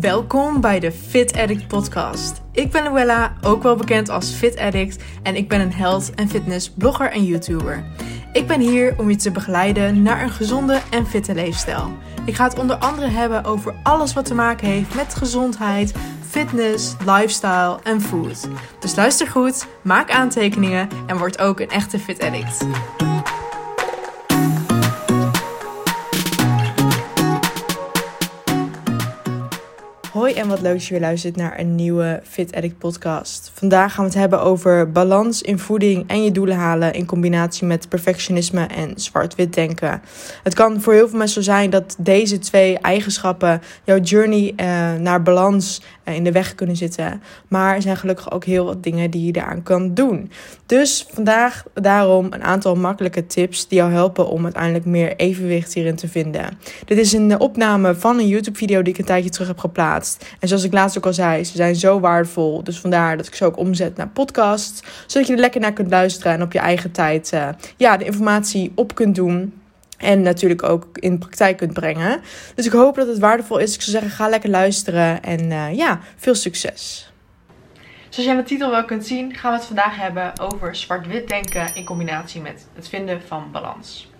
Welkom 0.00 0.60
bij 0.60 0.80
de 0.80 0.92
Fit 0.92 1.36
Addict 1.36 1.66
podcast. 1.66 2.40
Ik 2.52 2.70
ben 2.70 2.82
Luella, 2.82 3.36
ook 3.42 3.62
wel 3.62 3.76
bekend 3.76 4.08
als 4.08 4.30
Fit 4.30 4.58
Addict 4.58 5.02
en 5.22 5.36
ik 5.36 5.48
ben 5.48 5.60
een 5.60 5.72
health 5.72 6.14
en 6.14 6.28
fitness 6.28 6.70
blogger 6.70 7.10
en 7.10 7.24
YouTuber. 7.24 7.84
Ik 8.32 8.46
ben 8.46 8.60
hier 8.60 8.94
om 8.98 9.10
je 9.10 9.16
te 9.16 9.30
begeleiden 9.30 10.02
naar 10.02 10.22
een 10.22 10.30
gezonde 10.30 10.80
en 10.90 11.06
fitte 11.06 11.34
leefstijl. 11.34 11.92
Ik 12.24 12.34
ga 12.34 12.44
het 12.44 12.58
onder 12.58 12.76
andere 12.76 13.08
hebben 13.08 13.44
over 13.44 13.74
alles 13.82 14.12
wat 14.12 14.24
te 14.24 14.34
maken 14.34 14.66
heeft 14.66 14.94
met 14.94 15.14
gezondheid, 15.14 15.94
fitness, 16.28 16.96
lifestyle 17.06 17.78
en 17.82 18.00
food. 18.00 18.48
Dus 18.78 18.96
luister 18.96 19.26
goed, 19.26 19.66
maak 19.82 20.10
aantekeningen 20.10 20.88
en 21.06 21.18
word 21.18 21.38
ook 21.38 21.60
een 21.60 21.70
echte 21.70 21.98
Fit 21.98 22.22
Addict. 22.22 22.66
En 30.34 30.48
wat 30.48 30.60
leuk 30.60 30.72
dat 30.72 30.84
je 30.84 30.90
weer 30.90 31.00
luistert 31.00 31.36
naar 31.36 31.58
een 31.58 31.74
nieuwe 31.74 32.20
Fit 32.24 32.54
Addict 32.54 32.78
podcast. 32.78 33.50
Vandaag 33.54 33.94
gaan 33.94 34.04
we 34.04 34.10
het 34.10 34.20
hebben 34.20 34.40
over 34.40 34.90
balans 34.90 35.42
in 35.42 35.58
voeding 35.58 36.04
en 36.08 36.24
je 36.24 36.30
doelen 36.30 36.56
halen 36.56 36.92
in 36.92 37.06
combinatie 37.06 37.66
met 37.66 37.88
perfectionisme 37.88 38.66
en 38.66 38.92
zwart-wit 38.94 39.54
denken. 39.54 40.02
Het 40.42 40.54
kan 40.54 40.80
voor 40.80 40.92
heel 40.92 41.08
veel 41.08 41.18
mensen 41.18 41.42
zo 41.42 41.50
zijn 41.50 41.70
dat 41.70 41.96
deze 41.98 42.38
twee 42.38 42.78
eigenschappen 42.78 43.62
jouw 43.84 43.98
journey 43.98 44.52
uh, 44.56 44.94
naar 44.94 45.22
balans 45.22 45.82
uh, 46.04 46.14
in 46.14 46.24
de 46.24 46.32
weg 46.32 46.54
kunnen 46.54 46.76
zitten. 46.76 47.22
Maar 47.48 47.74
er 47.74 47.82
zijn 47.82 47.96
gelukkig 47.96 48.32
ook 48.32 48.44
heel 48.44 48.64
wat 48.64 48.82
dingen 48.82 49.10
die 49.10 49.26
je 49.26 49.32
daaraan 49.32 49.62
kan 49.62 49.94
doen. 49.94 50.30
Dus 50.66 51.06
vandaag 51.12 51.64
daarom 51.74 52.26
een 52.30 52.42
aantal 52.42 52.74
makkelijke 52.74 53.26
tips 53.26 53.68
die 53.68 53.78
jou 53.78 53.92
helpen 53.92 54.28
om 54.28 54.44
uiteindelijk 54.44 54.84
meer 54.84 55.16
evenwicht 55.16 55.74
hierin 55.74 55.96
te 55.96 56.08
vinden. 56.08 56.58
Dit 56.84 56.98
is 56.98 57.12
een 57.12 57.40
opname 57.40 57.94
van 57.94 58.18
een 58.18 58.28
YouTube 58.28 58.58
video 58.58 58.82
die 58.82 58.92
ik 58.92 58.98
een 58.98 59.04
tijdje 59.04 59.30
terug 59.30 59.48
heb 59.48 59.58
geplaatst. 59.58 60.19
En 60.38 60.48
zoals 60.48 60.64
ik 60.64 60.72
laatst 60.72 60.98
ook 60.98 61.06
al 61.06 61.12
zei, 61.12 61.44
ze 61.44 61.56
zijn 61.56 61.74
zo 61.74 62.00
waardevol. 62.00 62.64
Dus 62.64 62.80
vandaar 62.80 63.16
dat 63.16 63.26
ik 63.26 63.34
ze 63.34 63.44
ook 63.44 63.56
omzet 63.56 63.96
naar 63.96 64.08
podcasts. 64.08 64.82
Zodat 65.06 65.28
je 65.28 65.34
er 65.34 65.40
lekker 65.40 65.60
naar 65.60 65.72
kunt 65.72 65.90
luisteren 65.90 66.32
en 66.32 66.42
op 66.42 66.52
je 66.52 66.58
eigen 66.58 66.90
tijd 66.90 67.30
uh, 67.34 67.48
ja, 67.76 67.96
de 67.96 68.04
informatie 68.04 68.72
op 68.74 68.94
kunt 68.94 69.14
doen. 69.14 69.54
En 69.96 70.22
natuurlijk 70.22 70.62
ook 70.62 70.86
in 70.92 71.18
praktijk 71.18 71.56
kunt 71.56 71.72
brengen. 71.72 72.20
Dus 72.54 72.66
ik 72.66 72.72
hoop 72.72 72.94
dat 72.94 73.06
het 73.06 73.18
waardevol 73.18 73.58
is. 73.58 73.74
Ik 73.74 73.82
zou 73.82 73.90
zeggen, 73.90 74.10
ga 74.10 74.28
lekker 74.28 74.50
luisteren. 74.50 75.22
En 75.22 75.50
uh, 75.50 75.74
ja, 75.74 76.00
veel 76.16 76.34
succes. 76.34 77.12
Zoals 78.08 78.28
je 78.28 78.30
aan 78.30 78.40
de 78.40 78.48
titel 78.48 78.70
wel 78.70 78.84
kunt 78.84 79.06
zien, 79.06 79.34
gaan 79.34 79.52
we 79.52 79.56
het 79.56 79.66
vandaag 79.66 79.96
hebben 79.96 80.38
over 80.40 80.76
zwart-wit 80.76 81.28
denken 81.28 81.74
in 81.74 81.84
combinatie 81.84 82.40
met 82.40 82.66
het 82.74 82.88
vinden 82.88 83.22
van 83.26 83.48
balans. 83.52 84.10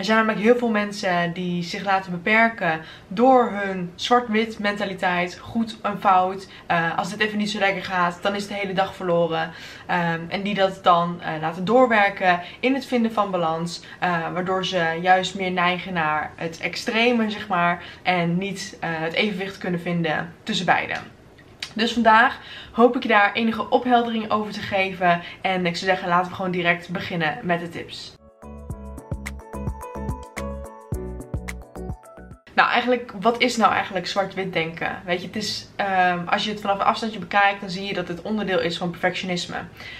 Er 0.00 0.06
zijn 0.06 0.18
namelijk 0.18 0.44
heel 0.44 0.56
veel 0.56 0.68
mensen 0.68 1.32
die 1.32 1.62
zich 1.62 1.84
laten 1.84 2.10
beperken 2.10 2.80
door 3.08 3.50
hun 3.52 3.92
zwart-wit 3.94 4.58
mentaliteit, 4.58 5.38
goed 5.38 5.76
en 5.82 6.00
fout. 6.00 6.48
Uh, 6.70 6.98
als 6.98 7.10
het 7.10 7.20
even 7.20 7.38
niet 7.38 7.50
zo 7.50 7.58
lekker 7.58 7.84
gaat, 7.84 8.18
dan 8.22 8.34
is 8.34 8.46
de 8.46 8.54
hele 8.54 8.72
dag 8.72 8.94
verloren. 8.94 9.42
Um, 9.42 10.26
en 10.28 10.42
die 10.42 10.54
dat 10.54 10.80
dan 10.82 11.20
uh, 11.20 11.40
laten 11.40 11.64
doorwerken 11.64 12.40
in 12.60 12.74
het 12.74 12.86
vinden 12.86 13.12
van 13.12 13.30
balans. 13.30 13.82
Uh, 14.02 14.32
waardoor 14.32 14.66
ze 14.66 14.98
juist 15.00 15.34
meer 15.34 15.50
neigen 15.50 15.92
naar 15.92 16.32
het 16.36 16.60
extreme, 16.60 17.30
zeg 17.30 17.48
maar. 17.48 17.82
En 18.02 18.38
niet 18.38 18.76
het 18.80 19.12
evenwicht 19.12 19.58
kunnen 19.58 19.80
vinden 19.80 20.32
tussen 20.42 20.66
beide. 20.66 20.94
Dus 21.74 21.92
vandaag 21.92 22.38
hoop 22.72 22.96
ik 22.96 23.02
je 23.02 23.08
daar 23.08 23.32
enige 23.32 23.70
opheldering 23.70 24.30
over 24.30 24.52
te 24.52 24.60
geven. 24.60 25.20
En 25.40 25.66
ik 25.66 25.76
zou 25.76 25.90
zeggen, 25.90 26.08
laten 26.08 26.30
we 26.30 26.36
gewoon 26.36 26.50
direct 26.50 26.88
beginnen 26.88 27.38
met 27.42 27.60
de 27.60 27.68
tips. 27.68 28.18
Nou, 32.60 32.72
eigenlijk, 32.72 33.12
wat 33.20 33.40
is 33.40 33.56
nou 33.56 33.72
eigenlijk 33.72 34.06
zwart-wit 34.06 34.52
denken? 34.52 35.02
Weet 35.04 35.20
je, 35.20 35.26
het 35.26 35.36
is, 35.36 35.68
um, 36.12 36.28
als 36.28 36.44
je 36.44 36.50
het 36.50 36.60
vanaf 36.60 36.78
een 36.78 36.84
afstandje 36.84 37.18
bekijkt, 37.18 37.60
dan 37.60 37.70
zie 37.70 37.84
je 37.84 37.94
dat 37.94 38.08
het 38.08 38.22
onderdeel 38.22 38.60
is 38.60 38.78
van 38.78 38.90
perfectionisme. 38.90 39.56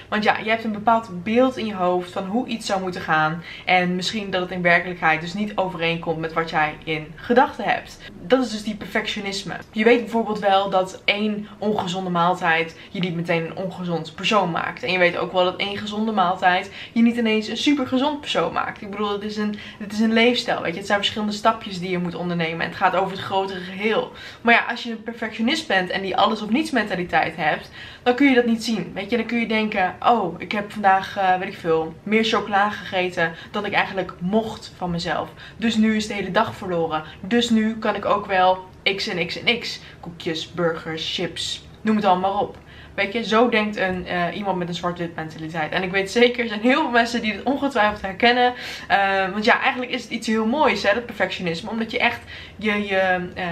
Want 0.09 0.25
ja, 0.25 0.39
je 0.39 0.51
hebt 0.51 0.65
een 0.65 0.73
bepaald 0.73 1.23
beeld 1.23 1.57
in 1.57 1.67
je 1.67 1.75
hoofd 1.75 2.11
van 2.11 2.27
hoe 2.27 2.47
iets 2.47 2.67
zou 2.67 2.81
moeten 2.81 3.01
gaan. 3.01 3.43
En 3.65 3.95
misschien 3.95 4.31
dat 4.31 4.41
het 4.41 4.51
in 4.51 4.63
werkelijkheid 4.63 5.21
dus 5.21 5.35
niet 5.35 5.57
overeenkomt 5.57 6.19
met 6.19 6.33
wat 6.33 6.51
jij 6.51 6.77
in 6.85 7.13
gedachten 7.15 7.65
hebt. 7.65 7.99
Dat 8.23 8.45
is 8.45 8.51
dus 8.51 8.63
die 8.63 8.77
perfectionisme. 8.77 9.55
Je 9.73 9.85
weet 9.85 10.01
bijvoorbeeld 10.01 10.39
wel 10.39 10.71
dat 10.71 11.03
één 11.05 11.49
ongezonde 11.59 12.11
maaltijd 12.11 12.77
je 12.91 13.01
niet 13.01 13.15
meteen 13.15 13.45
een 13.45 13.57
ongezond 13.57 14.15
persoon 14.15 14.51
maakt. 14.51 14.83
En 14.83 14.93
je 14.93 14.99
weet 14.99 15.17
ook 15.17 15.33
wel 15.33 15.45
dat 15.45 15.57
één 15.57 15.77
gezonde 15.77 16.13
maaltijd 16.13 16.71
je 16.93 17.03
niet 17.03 17.17
ineens 17.17 17.49
een 17.49 17.57
super 17.57 17.87
gezond 17.87 18.21
persoon 18.21 18.53
maakt. 18.53 18.83
Ik 18.83 18.91
bedoel, 18.91 19.13
het 19.13 19.23
is 19.23 19.37
een, 19.37 19.59
het 19.79 19.93
is 19.93 20.01
een 20.01 20.13
leefstijl. 20.13 20.63
Weet 20.63 20.73
je, 20.73 20.79
het 20.79 20.87
zijn 20.87 20.99
verschillende 20.99 21.35
stapjes 21.35 21.79
die 21.79 21.91
je 21.91 21.99
moet 21.99 22.15
ondernemen 22.15 22.49
nemen. 22.51 22.67
Het 22.67 22.77
gaat 22.77 22.97
over 22.97 23.11
het 23.11 23.21
grotere 23.21 23.61
geheel. 23.61 24.13
Maar 24.41 24.55
ja, 24.55 24.65
als 24.69 24.83
je 24.83 24.91
een 24.91 25.03
perfectionist 25.03 25.67
bent 25.67 25.91
en 25.91 26.03
die 26.03 26.17
alles 26.17 26.43
of 26.43 26.51
niets 26.51 26.71
mentaliteit 26.71 27.37
hebt, 27.37 27.71
dan 28.03 28.15
kun 28.15 28.29
je 28.29 28.35
dat 28.35 28.47
niet 28.47 28.65
zien. 28.65 28.91
Weet 28.95 29.11
je, 29.11 29.17
dan 29.17 29.27
kun 29.27 29.39
je 29.39 29.49
denken: 29.49 29.97
oh, 30.01 30.41
ik 30.41 30.53
heb 30.53 30.73
vandaag, 30.73 31.19
uh, 31.19 31.39
weet 31.39 31.49
ik 31.49 31.59
veel, 31.59 31.95
meer 32.03 32.25
chocola 32.25 32.71
gegeten 32.71 33.33
dan 33.51 33.65
ik 33.65 33.73
eigenlijk 33.73 34.13
mocht 34.19 34.73
van 34.77 34.91
mezelf. 34.91 35.29
Dus 35.57 35.77
nu 35.77 35.97
is 35.97 36.07
de 36.07 36.15
hele 36.15 36.31
dag 36.31 36.55
verloren. 36.55 37.05
Dus 37.21 37.51
nu 37.51 37.79
kan 37.79 37.95
ik 37.95 38.05
ook 38.05 38.27
wel 38.27 38.65
x 38.83 39.09
en 39.09 39.27
x 39.27 39.43
en 39.43 39.59
x. 39.59 39.81
Koekjes, 40.01 40.53
burgers, 40.53 41.15
chips, 41.15 41.65
noem 41.81 41.97
het 41.97 42.05
allemaal 42.05 42.41
op. 42.41 42.57
Weet 42.95 43.13
je, 43.13 43.25
zo 43.25 43.49
denkt 43.49 43.77
een, 43.77 44.07
uh, 44.07 44.37
iemand 44.37 44.59
met 44.59 44.69
een 44.69 44.75
zwart-wit 44.75 45.15
mentaliteit. 45.15 45.73
En 45.73 45.83
ik 45.83 45.91
weet 45.91 46.11
zeker, 46.11 46.43
er 46.43 46.49
zijn 46.49 46.61
heel 46.61 46.81
veel 46.81 46.91
mensen 46.91 47.23
die 47.23 47.33
dit 47.33 47.43
ongetwijfeld 47.43 48.03
herkennen. 48.03 48.53
Uh, 48.91 49.31
want 49.33 49.45
ja, 49.45 49.61
eigenlijk 49.61 49.93
is 49.93 50.03
het 50.03 50.11
iets 50.11 50.27
heel 50.27 50.47
moois, 50.47 50.83
hè, 50.83 50.95
dat 50.95 51.07
perfectionisme. 51.07 51.71
Omdat 51.71 51.91
je 51.91 51.99
echt, 51.99 52.21
je, 52.57 52.87
je, 52.87 53.31
uh, 53.37 53.45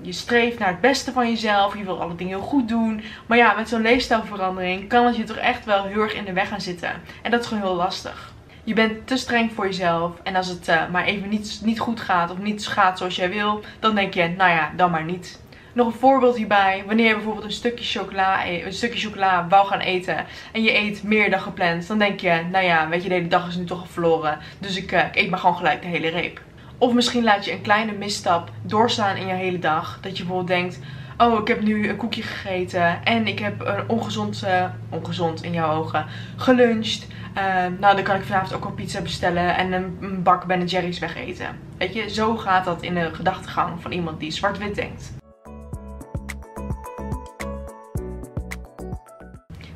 je 0.00 0.12
streeft 0.12 0.58
naar 0.58 0.68
het 0.68 0.80
beste 0.80 1.12
van 1.12 1.28
jezelf. 1.28 1.76
Je 1.76 1.84
wil 1.84 2.00
alle 2.00 2.14
dingen 2.14 2.36
heel 2.36 2.46
goed 2.46 2.68
doen. 2.68 3.02
Maar 3.26 3.38
ja, 3.38 3.54
met 3.54 3.68
zo'n 3.68 3.82
leefstijlverandering 3.82 4.88
kan 4.88 5.06
het 5.06 5.16
je 5.16 5.24
toch 5.24 5.36
echt 5.36 5.64
wel 5.64 5.84
heel 5.84 6.00
erg 6.00 6.14
in 6.14 6.24
de 6.24 6.32
weg 6.32 6.48
gaan 6.48 6.60
zitten. 6.60 6.90
En 7.22 7.30
dat 7.30 7.40
is 7.40 7.46
gewoon 7.46 7.62
heel 7.62 7.74
lastig. 7.74 8.32
Je 8.64 8.74
bent 8.74 9.06
te 9.06 9.16
streng 9.16 9.52
voor 9.52 9.64
jezelf. 9.64 10.12
En 10.22 10.36
als 10.36 10.48
het 10.48 10.70
maar 10.90 11.04
even 11.04 11.28
niet, 11.28 11.60
niet 11.64 11.80
goed 11.80 12.00
gaat 12.00 12.30
of 12.30 12.38
niet 12.38 12.66
gaat 12.66 12.98
zoals 12.98 13.16
jij 13.16 13.30
wil, 13.30 13.60
dan 13.80 13.94
denk 13.94 14.14
je, 14.14 14.28
nou 14.28 14.50
ja, 14.50 14.72
dan 14.76 14.90
maar 14.90 15.04
niet. 15.04 15.41
Nog 15.72 15.86
een 15.86 15.92
voorbeeld 15.92 16.36
hierbij. 16.36 16.82
Wanneer 16.86 17.06
je 17.06 17.14
bijvoorbeeld 17.14 17.44
een 17.44 17.52
stukje 17.52 17.84
chocola, 17.84 18.46
een 18.46 18.72
stukje 18.72 19.00
chocola 19.00 19.46
wou 19.48 19.66
gaan 19.66 19.80
eten. 19.80 20.24
En 20.52 20.62
je 20.62 20.76
eet 20.76 21.02
meer 21.02 21.30
dan 21.30 21.40
gepland. 21.40 21.88
Dan 21.88 21.98
denk 21.98 22.20
je, 22.20 22.42
nou 22.50 22.64
ja, 22.64 22.88
weet 22.88 23.02
je, 23.02 23.08
de 23.08 23.14
hele 23.14 23.28
dag 23.28 23.48
is 23.48 23.56
nu 23.56 23.64
toch 23.64 23.80
al 23.80 23.86
verloren. 23.86 24.38
Dus 24.58 24.76
ik, 24.76 24.92
uh, 24.92 25.04
ik 25.04 25.16
eet 25.16 25.30
maar 25.30 25.38
gewoon 25.38 25.56
gelijk 25.56 25.82
de 25.82 25.88
hele 25.88 26.08
reep. 26.08 26.40
Of 26.78 26.92
misschien 26.92 27.24
laat 27.24 27.44
je 27.44 27.52
een 27.52 27.62
kleine 27.62 27.92
misstap 27.92 28.50
doorstaan 28.62 29.16
in 29.16 29.26
je 29.26 29.32
hele 29.32 29.58
dag. 29.58 29.98
Dat 30.00 30.16
je 30.16 30.24
bijvoorbeeld 30.24 30.60
denkt, 30.60 30.78
oh 31.18 31.40
ik 31.40 31.48
heb 31.48 31.62
nu 31.62 31.88
een 31.88 31.96
koekje 31.96 32.22
gegeten. 32.22 33.04
En 33.04 33.26
ik 33.26 33.38
heb 33.38 33.60
een 33.60 33.88
ongezond, 33.88 34.42
uh, 34.44 34.64
ongezond 34.88 35.42
in 35.42 35.52
jouw 35.52 35.74
ogen, 35.74 36.06
geluncht. 36.36 37.06
Uh, 37.36 37.44
nou, 37.78 37.94
dan 37.94 38.02
kan 38.02 38.16
ik 38.16 38.24
vanavond 38.24 38.54
ook 38.54 38.64
wel 38.64 38.72
pizza 38.72 39.00
bestellen 39.00 39.56
en 39.56 39.72
een, 39.72 39.98
een 40.00 40.22
bak 40.22 40.46
Ben 40.46 40.64
Jerry's 40.64 40.98
wegeten. 40.98 41.46
Weet 41.78 41.94
je, 41.94 42.10
zo 42.10 42.36
gaat 42.36 42.64
dat 42.64 42.82
in 42.82 42.94
de 42.94 43.14
gedachtegang 43.14 43.82
van 43.82 43.92
iemand 43.92 44.20
die 44.20 44.30
zwart-wit 44.30 44.74
denkt. 44.74 45.21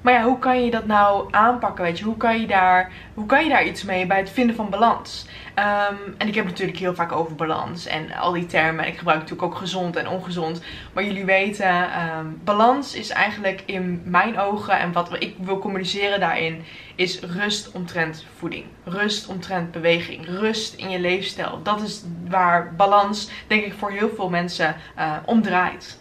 Maar 0.06 0.14
ja, 0.14 0.22
hoe 0.22 0.38
kan 0.38 0.64
je 0.64 0.70
dat 0.70 0.86
nou 0.86 1.28
aanpakken? 1.30 1.84
Weet 1.84 1.98
je, 1.98 2.04
hoe 2.04 2.16
kan 2.16 2.40
je 2.40 2.46
daar, 2.46 2.92
hoe 3.14 3.26
kan 3.26 3.44
je 3.44 3.50
daar 3.50 3.64
iets 3.64 3.84
mee 3.84 4.06
bij 4.06 4.18
het 4.18 4.30
vinden 4.30 4.56
van 4.56 4.70
balans? 4.70 5.26
Um, 5.58 6.14
en 6.18 6.28
ik 6.28 6.34
heb 6.34 6.44
natuurlijk 6.44 6.78
heel 6.78 6.94
vaak 6.94 7.12
over 7.12 7.34
balans 7.34 7.86
en 7.86 8.12
al 8.12 8.32
die 8.32 8.46
termen. 8.46 8.86
Ik 8.86 8.96
gebruik 8.96 9.18
natuurlijk 9.18 9.52
ook 9.52 9.58
gezond 9.58 9.96
en 9.96 10.08
ongezond. 10.08 10.62
Maar 10.92 11.04
jullie 11.04 11.24
weten, 11.24 12.00
um, 12.08 12.40
balans 12.44 12.94
is 12.94 13.10
eigenlijk 13.10 13.62
in 13.64 14.02
mijn 14.04 14.38
ogen 14.38 14.78
en 14.78 14.92
wat 14.92 15.22
ik 15.22 15.34
wil 15.38 15.58
communiceren 15.58 16.20
daarin, 16.20 16.64
is 16.94 17.20
rust 17.20 17.70
omtrent 17.70 18.24
voeding. 18.36 18.64
Rust 18.84 19.28
omtrent 19.28 19.70
beweging. 19.70 20.26
Rust 20.26 20.74
in 20.74 20.90
je 20.90 20.98
leefstijl. 20.98 21.60
Dat 21.62 21.80
is 21.80 22.02
waar 22.28 22.74
balans, 22.74 23.30
denk 23.46 23.64
ik, 23.64 23.72
voor 23.72 23.90
heel 23.90 24.10
veel 24.14 24.28
mensen 24.28 24.76
uh, 24.98 25.12
om 25.24 25.42
draait. 25.42 25.98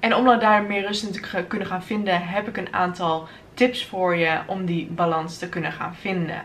En 0.00 0.14
om 0.14 0.38
daar 0.38 0.62
meer 0.62 0.86
rust 0.86 1.02
in 1.02 1.12
te 1.12 1.44
kunnen 1.48 1.68
gaan 1.68 1.82
vinden, 1.82 2.26
heb 2.26 2.48
ik 2.48 2.56
een 2.56 2.72
aantal 2.72 3.28
tips 3.54 3.86
voor 3.86 4.16
je 4.16 4.40
om 4.46 4.64
die 4.64 4.86
balans 4.86 5.38
te 5.38 5.48
kunnen 5.48 5.72
gaan 5.72 5.94
vinden. 5.94 6.42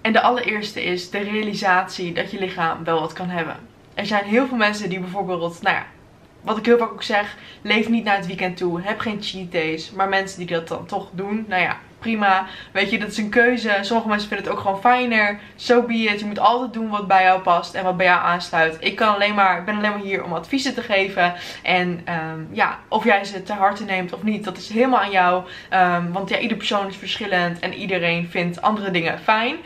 En 0.00 0.12
de 0.12 0.20
allereerste 0.20 0.84
is 0.84 1.10
de 1.10 1.18
realisatie 1.18 2.12
dat 2.12 2.30
je 2.30 2.38
lichaam 2.38 2.84
wel 2.84 3.00
wat 3.00 3.12
kan 3.12 3.28
hebben. 3.28 3.56
Er 3.94 4.06
zijn 4.06 4.24
heel 4.24 4.46
veel 4.46 4.56
mensen 4.56 4.88
die 4.88 5.00
bijvoorbeeld, 5.00 5.62
nou 5.62 5.76
ja, 5.76 5.86
wat 6.40 6.58
ik 6.58 6.66
heel 6.66 6.78
vaak 6.78 6.92
ook 6.92 7.02
zeg, 7.02 7.36
leef 7.62 7.88
niet 7.88 8.04
naar 8.04 8.16
het 8.16 8.26
weekend 8.26 8.56
toe. 8.56 8.80
Heb 8.80 8.98
geen 8.98 9.22
cheat 9.22 9.52
days. 9.52 9.90
Maar 9.90 10.08
mensen 10.08 10.38
die 10.38 10.46
dat 10.46 10.68
dan 10.68 10.86
toch 10.86 11.08
doen, 11.12 11.44
nou 11.48 11.62
ja, 11.62 11.78
prima. 12.04 12.46
Weet 12.72 12.90
je, 12.90 12.98
dat 12.98 13.08
is 13.08 13.18
een 13.18 13.28
keuze. 13.28 13.78
Sommige 13.80 14.08
mensen 14.08 14.28
vinden 14.28 14.46
het 14.46 14.54
ook 14.54 14.62
gewoon 14.62 14.80
fijner. 14.80 15.40
So 15.56 15.82
be 15.82 15.94
it. 15.94 16.20
Je 16.20 16.26
moet 16.26 16.38
altijd 16.38 16.72
doen 16.72 16.88
wat 16.88 17.06
bij 17.06 17.22
jou 17.22 17.40
past 17.40 17.74
en 17.74 17.84
wat 17.84 17.96
bij 17.96 18.06
jou 18.06 18.22
aansluit. 18.22 18.76
Ik 18.80 18.96
kan 18.96 19.14
alleen 19.14 19.34
maar, 19.34 19.58
ik 19.58 19.64
ben 19.64 19.76
alleen 19.76 19.90
maar 19.90 20.00
hier 20.00 20.24
om 20.24 20.32
adviezen 20.32 20.74
te 20.74 20.82
geven. 20.82 21.34
En 21.62 22.06
um, 22.08 22.48
ja, 22.52 22.78
of 22.88 23.04
jij 23.04 23.24
ze 23.24 23.42
te 23.42 23.52
harte 23.52 23.84
neemt 23.84 24.12
of 24.12 24.22
niet, 24.22 24.44
dat 24.44 24.56
is 24.56 24.68
helemaal 24.68 25.00
aan 25.00 25.10
jou. 25.10 25.44
Um, 25.72 26.12
want 26.12 26.28
ja, 26.28 26.38
ieder 26.38 26.56
persoon 26.56 26.88
is 26.88 26.96
verschillend 26.96 27.58
en 27.58 27.74
iedereen 27.74 28.28
vindt 28.30 28.62
andere 28.62 28.90
dingen 28.90 29.18
fijn. 29.18 29.56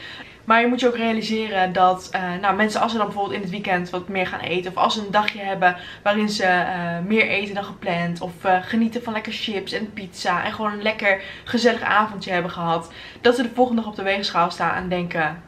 Maar 0.49 0.61
je 0.61 0.67
moet 0.67 0.81
je 0.81 0.87
ook 0.87 0.97
realiseren 0.97 1.73
dat 1.73 2.11
uh, 2.15 2.41
nou, 2.41 2.56
mensen 2.56 2.81
als 2.81 2.93
ze 2.93 2.99
dan 2.99 3.06
bijvoorbeeld 3.06 3.37
in 3.37 3.43
het 3.43 3.50
weekend 3.50 3.91
wat 3.91 4.09
meer 4.09 4.27
gaan 4.27 4.41
eten. 4.41 4.71
Of 4.71 4.77
als 4.77 4.95
ze 4.95 5.00
een 5.00 5.11
dagje 5.11 5.41
hebben 5.41 5.77
waarin 6.03 6.29
ze 6.29 6.45
uh, 6.45 7.06
meer 7.06 7.29
eten 7.29 7.55
dan 7.55 7.65
gepland. 7.65 8.21
Of 8.21 8.45
uh, 8.45 8.56
genieten 8.62 9.03
van 9.03 9.12
lekker 9.12 9.33
chips 9.33 9.73
en 9.73 9.93
pizza. 9.93 10.45
En 10.45 10.53
gewoon 10.53 10.73
een 10.73 10.83
lekker 10.83 11.23
gezellig 11.45 11.81
avondje 11.81 12.33
hebben 12.33 12.50
gehad. 12.50 12.93
Dat 13.21 13.37
ze 13.37 13.43
de 13.43 13.50
volgende 13.55 13.81
dag 13.81 13.91
op 13.91 13.97
de 13.97 14.03
weegschaal 14.03 14.50
staan 14.50 14.75
en 14.75 14.89
denken... 14.89 15.43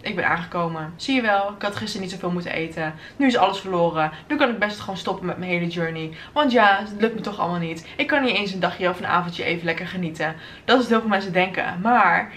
Ik 0.00 0.16
ben 0.16 0.28
aangekomen. 0.28 0.92
Zie 0.96 1.14
je 1.14 1.22
wel, 1.22 1.52
ik 1.56 1.62
had 1.62 1.76
gisteren 1.76 2.02
niet 2.02 2.10
zoveel 2.10 2.30
moeten 2.30 2.52
eten. 2.52 2.94
Nu 3.16 3.26
is 3.26 3.36
alles 3.36 3.60
verloren. 3.60 4.10
Nu 4.28 4.36
kan 4.36 4.50
ik 4.50 4.58
best 4.58 4.80
gewoon 4.80 4.96
stoppen 4.96 5.26
met 5.26 5.38
mijn 5.38 5.50
hele 5.50 5.66
journey. 5.66 6.10
Want 6.32 6.52
ja, 6.52 6.78
het 6.78 7.00
lukt 7.00 7.14
me 7.14 7.20
toch 7.20 7.38
allemaal 7.38 7.60
niet. 7.60 7.86
Ik 7.96 8.06
kan 8.06 8.22
niet 8.22 8.36
eens 8.36 8.52
een 8.52 8.60
dagje 8.60 8.88
of 8.88 8.98
een 8.98 9.06
avondje 9.06 9.44
even 9.44 9.64
lekker 9.64 9.86
genieten. 9.86 10.34
Dat 10.64 10.76
is 10.76 10.82
wat 10.82 10.90
heel 10.90 11.00
veel 11.00 11.08
mensen 11.08 11.32
denken. 11.32 11.80
Maar 11.82 12.32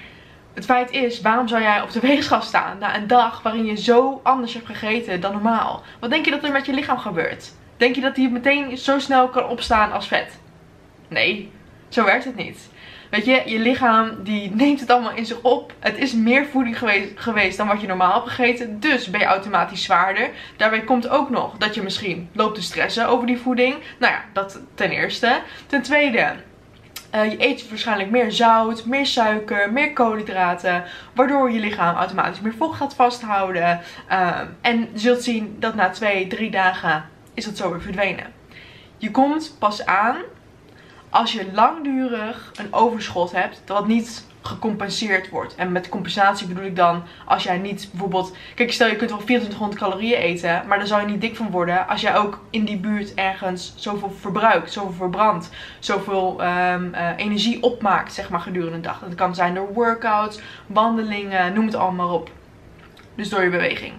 het 0.59 0.67
feit 0.67 0.91
is, 0.91 1.21
waarom 1.21 1.47
zou 1.47 1.61
jij 1.61 1.81
op 1.81 1.91
de 1.91 1.99
weegschaal 1.99 2.41
staan 2.41 2.77
na 2.77 2.95
een 2.95 3.07
dag 3.07 3.41
waarin 3.41 3.65
je 3.65 3.77
zo 3.77 4.19
anders 4.23 4.53
hebt 4.53 4.65
gegeten 4.65 5.21
dan 5.21 5.31
normaal? 5.31 5.83
Wat 5.99 6.09
denk 6.09 6.25
je 6.25 6.31
dat 6.31 6.43
er 6.43 6.51
met 6.51 6.65
je 6.65 6.73
lichaam 6.73 6.97
gebeurt? 6.97 7.51
Denk 7.77 7.95
je 7.95 8.01
dat 8.01 8.15
die 8.15 8.29
meteen 8.29 8.77
zo 8.77 8.99
snel 8.99 9.27
kan 9.27 9.45
opstaan 9.45 9.91
als 9.91 10.07
vet? 10.07 10.39
Nee, 11.07 11.51
zo 11.89 12.05
werkt 12.05 12.25
het 12.25 12.35
niet. 12.35 12.69
Weet 13.09 13.25
je, 13.25 13.41
je 13.45 13.59
lichaam 13.59 14.23
die 14.23 14.55
neemt 14.55 14.79
het 14.79 14.89
allemaal 14.89 15.15
in 15.15 15.25
zich 15.25 15.41
op. 15.41 15.73
Het 15.79 15.97
is 15.97 16.13
meer 16.13 16.45
voeding 16.45 16.77
geweest, 16.77 17.11
geweest 17.15 17.57
dan 17.57 17.67
wat 17.67 17.81
je 17.81 17.87
normaal 17.87 18.13
hebt 18.13 18.29
gegeten. 18.29 18.79
Dus 18.79 19.09
ben 19.09 19.19
je 19.19 19.25
automatisch 19.25 19.83
zwaarder. 19.83 20.29
Daarbij 20.57 20.81
komt 20.81 21.09
ook 21.09 21.29
nog 21.29 21.57
dat 21.57 21.75
je 21.75 21.81
misschien 21.81 22.29
loopt 22.33 22.55
te 22.55 22.61
stressen 22.61 23.07
over 23.07 23.27
die 23.27 23.37
voeding. 23.37 23.75
Nou 23.99 24.13
ja, 24.13 24.23
dat 24.33 24.59
ten 24.75 24.89
eerste. 24.89 25.41
Ten 25.67 25.81
tweede, 25.81 26.35
uh, 27.15 27.31
je 27.31 27.45
eet 27.45 27.69
waarschijnlijk 27.69 28.09
meer 28.09 28.31
zout, 28.31 28.85
meer 28.85 29.05
suiker, 29.05 29.71
meer 29.71 29.93
koolhydraten. 29.93 30.83
Waardoor 31.13 31.51
je 31.51 31.59
lichaam 31.59 31.95
automatisch 31.95 32.41
meer 32.41 32.53
vocht 32.57 32.77
gaat 32.77 32.95
vasthouden. 32.95 33.81
Uh, 34.11 34.39
en 34.61 34.89
je 34.93 34.99
zult 34.99 35.23
zien 35.23 35.55
dat 35.59 35.75
na 35.75 35.89
twee, 35.89 36.27
drie 36.27 36.51
dagen 36.51 37.05
is 37.33 37.45
dat 37.45 37.57
zo 37.57 37.69
weer 37.69 37.81
verdwenen. 37.81 38.33
Je 38.97 39.11
komt 39.11 39.55
pas 39.59 39.85
aan 39.85 40.17
als 41.09 41.33
je 41.33 41.53
langdurig 41.53 42.51
een 42.55 42.73
overschot 42.73 43.31
hebt. 43.31 43.61
Dat 43.65 43.87
niet 43.87 44.27
gecompenseerd 44.41 45.29
wordt. 45.29 45.55
En 45.55 45.71
met 45.71 45.89
compensatie 45.89 46.47
bedoel 46.47 46.63
ik 46.63 46.75
dan 46.75 47.03
als 47.25 47.43
jij 47.43 47.57
niet 47.57 47.87
bijvoorbeeld... 47.91 48.35
Kijk, 48.55 48.71
stel 48.71 48.87
je 48.87 48.95
kunt 48.95 49.09
wel 49.09 49.19
2400 49.19 49.81
calorieën 49.81 50.19
eten, 50.19 50.63
maar 50.67 50.77
daar 50.77 50.87
zou 50.87 51.01
je 51.01 51.07
niet 51.07 51.21
dik 51.21 51.35
van 51.35 51.51
worden 51.51 51.87
als 51.87 52.01
jij 52.01 52.17
ook 52.17 52.43
in 52.49 52.65
die 52.65 52.77
buurt 52.77 53.13
ergens 53.13 53.73
zoveel 53.75 54.11
verbruikt, 54.19 54.71
zoveel 54.71 54.91
verbrandt, 54.91 55.49
zoveel 55.79 56.43
um, 56.43 56.93
uh, 56.93 57.09
energie 57.17 57.63
opmaakt, 57.63 58.13
zeg 58.13 58.29
maar, 58.29 58.39
gedurende 58.39 58.79
de 58.79 58.87
dag. 58.87 58.99
Dat 58.99 59.15
kan 59.15 59.35
zijn 59.35 59.53
door 59.53 59.73
workouts, 59.73 60.39
wandelingen, 60.67 61.53
noem 61.53 61.65
het 61.65 61.75
allemaal 61.75 62.13
op. 62.13 62.29
Dus 63.15 63.29
door 63.29 63.43
je 63.43 63.49
beweging. 63.49 63.93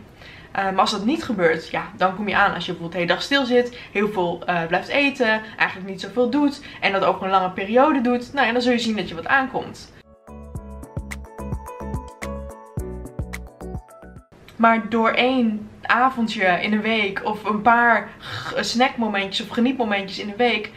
Maar 0.52 0.76
als 0.76 0.90
dat 0.90 1.04
niet 1.04 1.24
gebeurt, 1.24 1.68
ja, 1.68 1.90
dan 1.96 2.16
kom 2.16 2.28
je 2.28 2.36
aan 2.36 2.54
als 2.54 2.66
je 2.66 2.72
bijvoorbeeld 2.72 2.92
de 2.92 2.98
hele 2.98 3.12
dag 3.12 3.22
stil 3.22 3.44
zit, 3.44 3.78
heel 3.92 4.08
veel 4.08 4.42
uh, 4.48 4.66
blijft 4.66 4.88
eten, 4.88 5.40
eigenlijk 5.56 5.88
niet 5.88 6.00
zoveel 6.00 6.30
doet 6.30 6.62
en 6.80 6.92
dat 6.92 7.04
over 7.04 7.24
een 7.24 7.30
lange 7.30 7.50
periode 7.50 8.00
doet. 8.00 8.32
Nou, 8.32 8.46
en 8.46 8.52
dan 8.52 8.62
zul 8.62 8.72
je 8.72 8.78
zien 8.78 8.96
dat 8.96 9.08
je 9.08 9.14
wat 9.14 9.26
aankomt. 9.26 9.92
Maar 14.60 14.88
door 14.88 15.10
één 15.10 15.68
avondje 15.82 16.44
in 16.44 16.72
een 16.72 16.80
week 16.80 17.24
of 17.24 17.44
een 17.44 17.62
paar 17.62 18.08
snackmomentjes 18.56 19.46
of 19.46 19.54
genietmomentjes 19.54 20.18
in 20.18 20.28
een 20.28 20.36
week, 20.36 20.70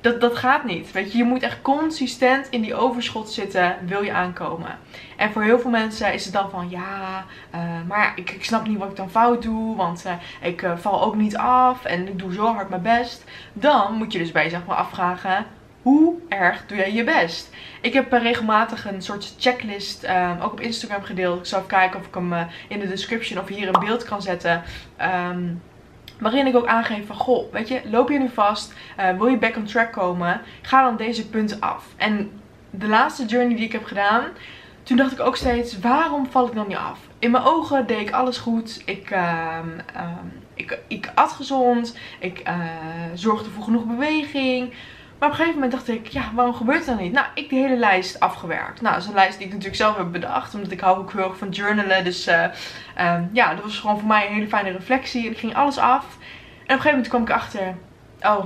dat, 0.00 0.20
dat 0.20 0.36
gaat 0.36 0.64
niet. 0.64 0.92
Weet 0.92 1.12
je, 1.12 1.18
je 1.18 1.24
moet 1.24 1.42
echt 1.42 1.62
consistent 1.62 2.48
in 2.50 2.60
die 2.60 2.74
overschot 2.74 3.30
zitten, 3.30 3.76
wil 3.86 4.02
je 4.02 4.12
aankomen. 4.12 4.78
En 5.16 5.32
voor 5.32 5.42
heel 5.42 5.58
veel 5.58 5.70
mensen 5.70 6.12
is 6.12 6.24
het 6.24 6.32
dan 6.32 6.50
van, 6.50 6.70
ja, 6.70 7.24
uh, 7.54 7.60
maar 7.88 8.12
ik, 8.16 8.30
ik, 8.30 8.44
snap 8.44 8.66
niet 8.66 8.78
wat 8.78 8.90
ik 8.90 8.96
dan 8.96 9.10
fout 9.10 9.42
doe, 9.42 9.76
want 9.76 10.06
uh, 10.06 10.12
ik 10.40 10.62
uh, 10.62 10.76
val 10.76 11.02
ook 11.02 11.16
niet 11.16 11.36
af 11.36 11.84
en 11.84 12.08
ik 12.08 12.18
doe 12.18 12.32
zo 12.32 12.54
hard 12.54 12.68
mijn 12.68 12.82
best. 12.82 13.24
Dan 13.52 13.94
moet 13.94 14.12
je 14.12 14.18
dus 14.18 14.32
bij 14.32 14.44
jezelf 14.44 14.66
maar 14.66 14.76
afvragen, 14.76 15.46
hoe 15.82 16.14
erg 16.28 16.66
doe 16.66 16.76
jij 16.76 16.92
je 16.92 17.04
best? 17.04 17.50
Ik 17.80 17.92
heb 17.92 18.12
eh, 18.12 18.22
regelmatig 18.22 18.86
een 18.86 19.02
soort 19.02 19.34
checklist 19.38 20.04
um, 20.04 20.40
ook 20.40 20.52
op 20.52 20.60
Instagram 20.60 21.02
gedeeld. 21.02 21.38
Ik 21.38 21.46
zal 21.46 21.58
even 21.58 21.70
kijken 21.70 22.00
of 22.00 22.06
ik 22.06 22.14
hem 22.14 22.32
uh, 22.32 22.42
in 22.68 22.78
de 22.78 22.88
description 22.88 23.40
of 23.40 23.48
hier 23.48 23.68
een 23.68 23.84
beeld 23.84 24.04
kan 24.04 24.22
zetten. 24.22 24.62
Um, 25.30 25.62
waarin 26.18 26.46
ik 26.46 26.56
ook 26.56 26.66
aangeef 26.66 27.06
van, 27.06 27.16
goh, 27.16 27.52
weet 27.52 27.68
je, 27.68 27.80
loop 27.84 28.10
je 28.10 28.18
nu 28.18 28.28
vast? 28.28 28.74
Uh, 29.00 29.16
wil 29.16 29.26
je 29.26 29.36
back 29.36 29.56
on 29.56 29.64
track 29.64 29.92
komen? 29.92 30.40
Ga 30.62 30.82
dan 30.82 30.96
deze 30.96 31.28
punten 31.28 31.60
af. 31.60 31.84
En 31.96 32.30
de 32.70 32.88
laatste 32.88 33.24
journey 33.24 33.56
die 33.56 33.64
ik 33.64 33.72
heb 33.72 33.84
gedaan, 33.84 34.24
toen 34.82 34.96
dacht 34.96 35.12
ik 35.12 35.20
ook 35.20 35.36
steeds, 35.36 35.78
waarom 35.78 36.26
val 36.30 36.46
ik 36.46 36.54
dan 36.54 36.68
niet 36.68 36.76
af? 36.76 36.98
In 37.18 37.30
mijn 37.30 37.44
ogen 37.44 37.86
deed 37.86 38.00
ik 38.00 38.10
alles 38.10 38.38
goed. 38.38 38.82
Ik, 38.84 39.10
um, 39.10 39.80
ik, 40.54 40.78
ik 40.88 41.10
at 41.14 41.32
gezond. 41.32 41.96
Ik 42.18 42.42
zorgde 43.14 43.50
voor 43.50 43.64
genoeg 43.64 43.84
beweging. 43.84 44.72
Maar 45.22 45.30
op 45.30 45.38
een 45.38 45.44
gegeven 45.44 45.62
moment 45.62 45.86
dacht 45.86 45.98
ik, 45.98 46.06
ja, 46.06 46.30
waarom 46.34 46.54
gebeurt 46.54 46.86
dat 46.86 47.00
niet? 47.00 47.12
Nou, 47.12 47.26
ik 47.34 47.48
die 47.48 47.60
hele 47.60 47.76
lijst 47.76 48.20
afgewerkt. 48.20 48.80
Nou, 48.80 48.94
dat 48.94 49.02
is 49.02 49.08
een 49.08 49.14
lijst 49.14 49.36
die 49.36 49.46
ik 49.46 49.52
natuurlijk 49.52 49.80
zelf 49.80 49.96
heb 49.96 50.12
bedacht. 50.12 50.54
Omdat 50.54 50.70
ik 50.70 50.80
hou 50.80 50.98
ook 50.98 51.12
heel 51.12 51.22
erg 51.22 51.36
van 51.36 51.48
journalen. 51.48 52.04
Dus 52.04 52.28
uh, 52.28 52.44
um, 53.00 53.30
ja, 53.32 53.54
dat 53.54 53.64
was 53.64 53.78
gewoon 53.78 53.98
voor 53.98 54.08
mij 54.08 54.26
een 54.26 54.32
hele 54.32 54.48
fijne 54.48 54.70
reflectie. 54.70 55.30
Ik 55.30 55.38
ging 55.38 55.54
alles 55.54 55.78
af. 55.78 56.04
En 56.04 56.08
op 56.08 56.68
een 56.68 56.68
gegeven 56.68 56.90
moment 56.90 57.08
kwam 57.08 57.22
ik 57.22 57.30
achter, 57.30 57.74
oh, 58.20 58.44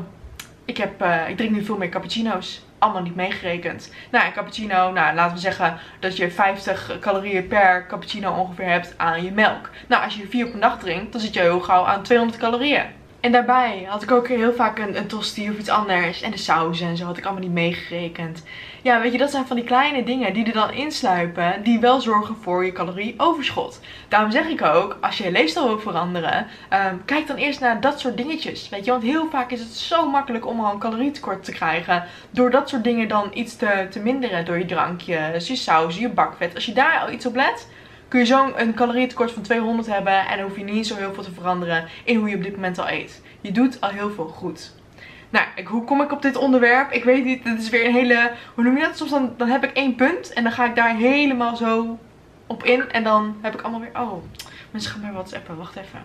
ik, 0.64 0.76
heb, 0.76 1.02
uh, 1.02 1.28
ik 1.28 1.37
drink 1.37 1.50
nu 1.50 1.64
veel 1.64 1.76
meer 1.76 1.88
cappuccino's. 1.88 2.64
Allemaal 2.78 3.02
niet 3.02 3.17
meegerekend. 3.17 3.93
Nou, 4.11 4.26
een 4.26 4.32
cappuccino, 4.32 4.93
nou, 4.93 5.14
laten 5.14 5.34
we 5.34 5.40
zeggen 5.40 5.78
dat 6.00 6.17
je 6.17 6.31
50 6.31 6.99
calorieën 7.00 7.46
per 7.46 7.87
cappuccino 7.87 8.32
ongeveer 8.32 8.69
hebt 8.69 8.94
aan 8.96 9.25
je 9.25 9.32
melk. 9.32 9.70
Nou, 9.88 10.05
als 10.05 10.17
je 10.17 10.23
er 10.23 10.28
vier 10.28 10.46
op 10.46 10.55
een 10.55 10.61
dag 10.61 10.78
drinkt, 10.78 11.12
dan 11.12 11.20
zit 11.20 11.34
je 11.34 11.40
heel 11.40 11.61
gauw 11.61 11.84
aan 11.84 12.02
200 12.02 12.40
calorieën. 12.40 13.05
En 13.26 13.32
daarbij 13.32 13.87
had 13.88 14.02
ik 14.02 14.11
ook 14.11 14.28
heel 14.28 14.52
vaak 14.52 14.78
een, 14.78 14.96
een 14.96 15.06
tosti 15.06 15.50
of 15.50 15.58
iets 15.58 15.69
anders. 15.69 16.23
En 16.23 16.31
de 16.31 16.37
saus 16.37 16.81
en 16.81 16.96
zo 16.96 17.05
had 17.05 17.19
ik 17.19 17.25
allemaal 17.25 17.43
niet 17.43 17.52
meegerekend. 17.52 18.43
Ja, 18.82 19.00
weet 19.00 19.12
je, 19.12 19.19
dat 19.19 19.31
zijn 19.31 19.46
van 19.46 19.56
die 19.56 19.64
kleine 19.64 20.05
dingen 20.05 20.32
die 20.32 20.46
er 20.46 20.52
dan 20.52 20.73
insluipen. 20.73 21.62
Die 21.62 21.81
wel 21.81 22.00
zorgen 22.00 22.37
voor 22.40 22.64
je 22.64 22.73
calorieoverschot. 22.73 23.81
Daarom 24.08 24.31
zeg 24.31 24.49
ik 24.49 24.62
ook, 24.62 24.99
als 25.00 25.19
je 25.19 25.25
je 25.25 25.31
leefstijl 25.31 25.67
wil 25.67 25.78
veranderen. 25.78 26.46
Um, 26.90 27.05
kijk 27.05 27.26
dan 27.26 27.37
eerst 27.37 27.61
naar 27.61 27.81
dat 27.81 28.00
soort 28.00 28.17
dingetjes. 28.17 28.69
Weet 28.69 28.84
je, 28.84 28.90
want 28.90 29.02
heel 29.02 29.28
vaak 29.31 29.50
is 29.50 29.61
het 29.61 29.75
zo 29.75 30.11
makkelijk 30.11 30.46
om 30.46 30.61
al 30.61 30.73
een 30.73 30.78
calorietekort 30.78 31.44
te 31.44 31.52
krijgen. 31.52 32.05
Door 32.31 32.50
dat 32.50 32.69
soort 32.69 32.84
dingen 32.84 33.08
dan 33.08 33.31
iets 33.32 33.56
te, 33.56 33.87
te 33.90 34.00
minderen. 34.00 34.44
Door 34.44 34.58
je 34.58 34.67
drankjes, 34.67 35.46
je 35.46 35.56
saus, 35.56 35.99
je 35.99 36.08
bakvet. 36.08 36.55
Als 36.55 36.67
je 36.67 36.73
daar 36.73 37.00
al 37.00 37.11
iets 37.11 37.26
op 37.26 37.34
let 37.34 37.67
kun 38.08 38.20
je 38.20 38.26
zo'n 38.26 38.74
calorietekort 38.74 39.32
van 39.32 39.42
200 39.42 39.88
hebben 39.88 40.26
en 40.26 40.40
hoef 40.40 40.56
je 40.56 40.64
niet 40.64 40.86
zo 40.86 40.96
heel 40.96 41.14
veel 41.14 41.22
te 41.22 41.32
veranderen 41.32 41.88
in 42.04 42.16
hoe 42.16 42.28
je 42.28 42.36
op 42.36 42.42
dit 42.42 42.54
moment 42.54 42.78
al 42.78 42.88
eet. 42.88 43.22
Je 43.40 43.52
doet 43.52 43.80
al 43.80 43.88
heel 43.88 44.10
veel 44.10 44.28
goed. 44.28 44.75
Nou, 45.30 45.46
ik, 45.54 45.66
hoe 45.66 45.84
kom 45.84 46.00
ik 46.00 46.12
op 46.12 46.22
dit 46.22 46.36
onderwerp? 46.36 46.90
Ik 46.90 47.04
weet 47.04 47.25
niet, 47.25 47.44
het 47.44 47.60
is 47.60 47.68
weer 47.68 47.86
een 47.86 47.94
hele, 47.94 48.30
hoe 48.54 48.64
noem 48.64 48.76
je 48.76 48.82
dat? 48.82 48.96
Soms 48.96 49.10
dan, 49.10 49.34
dan 49.36 49.48
heb 49.48 49.64
ik 49.64 49.70
één 49.70 49.94
punt 49.94 50.32
en 50.32 50.42
dan 50.42 50.52
ga 50.52 50.64
ik 50.64 50.76
daar 50.76 50.96
helemaal 50.96 51.56
zo 51.56 51.98
op 52.46 52.64
in 52.64 52.90
en 52.90 53.04
dan 53.04 53.36
heb 53.40 53.54
ik 53.54 53.60
allemaal 53.60 53.80
weer, 53.80 54.00
oh, 54.00 54.22
mensen 54.70 54.90
gaan 54.90 55.00
mij 55.00 55.12
whatsappen, 55.12 55.56
wacht 55.56 55.76
even. 55.76 56.04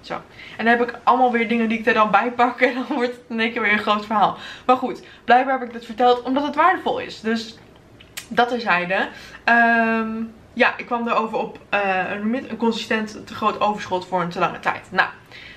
Zo. 0.00 0.14
En 0.56 0.64
dan 0.64 0.78
heb 0.78 0.88
ik 0.88 0.98
allemaal 1.02 1.32
weer 1.32 1.48
dingen 1.48 1.68
die 1.68 1.78
ik 1.78 1.86
er 1.86 1.94
dan 1.94 2.10
bij 2.10 2.30
pak. 2.30 2.60
En 2.60 2.74
dan 2.74 2.84
wordt 2.88 3.10
het 3.10 3.20
in 3.28 3.40
één 3.40 3.52
keer 3.52 3.62
weer 3.62 3.72
een 3.72 3.78
groot 3.78 4.06
verhaal. 4.06 4.36
Maar 4.66 4.76
goed, 4.76 5.02
blijkbaar 5.24 5.58
heb 5.58 5.68
ik 5.68 5.72
dit 5.72 5.84
verteld 5.84 6.22
omdat 6.22 6.42
het 6.42 6.54
waardevol 6.54 6.98
is. 6.98 7.20
Dus 7.20 7.58
dat 8.28 8.48
terzijde. 8.48 9.08
Um, 9.44 10.32
ja, 10.54 10.76
ik 10.76 10.86
kwam 10.86 11.08
erover 11.08 11.38
op 11.38 11.58
uh, 11.74 12.10
een, 12.10 12.56
consistent 12.56 13.26
te 13.26 13.34
groot 13.34 13.60
overschot 13.60 14.06
voor 14.06 14.20
een 14.20 14.28
te 14.28 14.38
lange 14.38 14.60
tijd. 14.60 14.88
Nou, 14.90 15.08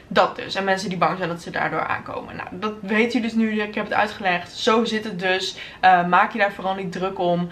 dat 0.07 0.35
dus. 0.35 0.55
En 0.55 0.63
mensen 0.63 0.89
die 0.89 0.97
bang 0.97 1.17
zijn 1.17 1.29
dat 1.29 1.41
ze 1.41 1.49
daardoor 1.49 1.85
aankomen. 1.87 2.35
Nou, 2.35 2.47
dat 2.51 2.73
weet 2.81 3.13
je 3.13 3.21
dus 3.21 3.33
nu. 3.33 3.61
Ik 3.61 3.75
heb 3.75 3.85
het 3.85 3.93
uitgelegd. 3.93 4.51
Zo 4.51 4.85
zit 4.85 5.03
het 5.03 5.19
dus. 5.19 5.57
Uh, 5.81 6.07
maak 6.07 6.31
je 6.31 6.39
daar 6.39 6.53
vooral 6.53 6.75
niet 6.75 6.91
druk 6.91 7.19
om. 7.19 7.49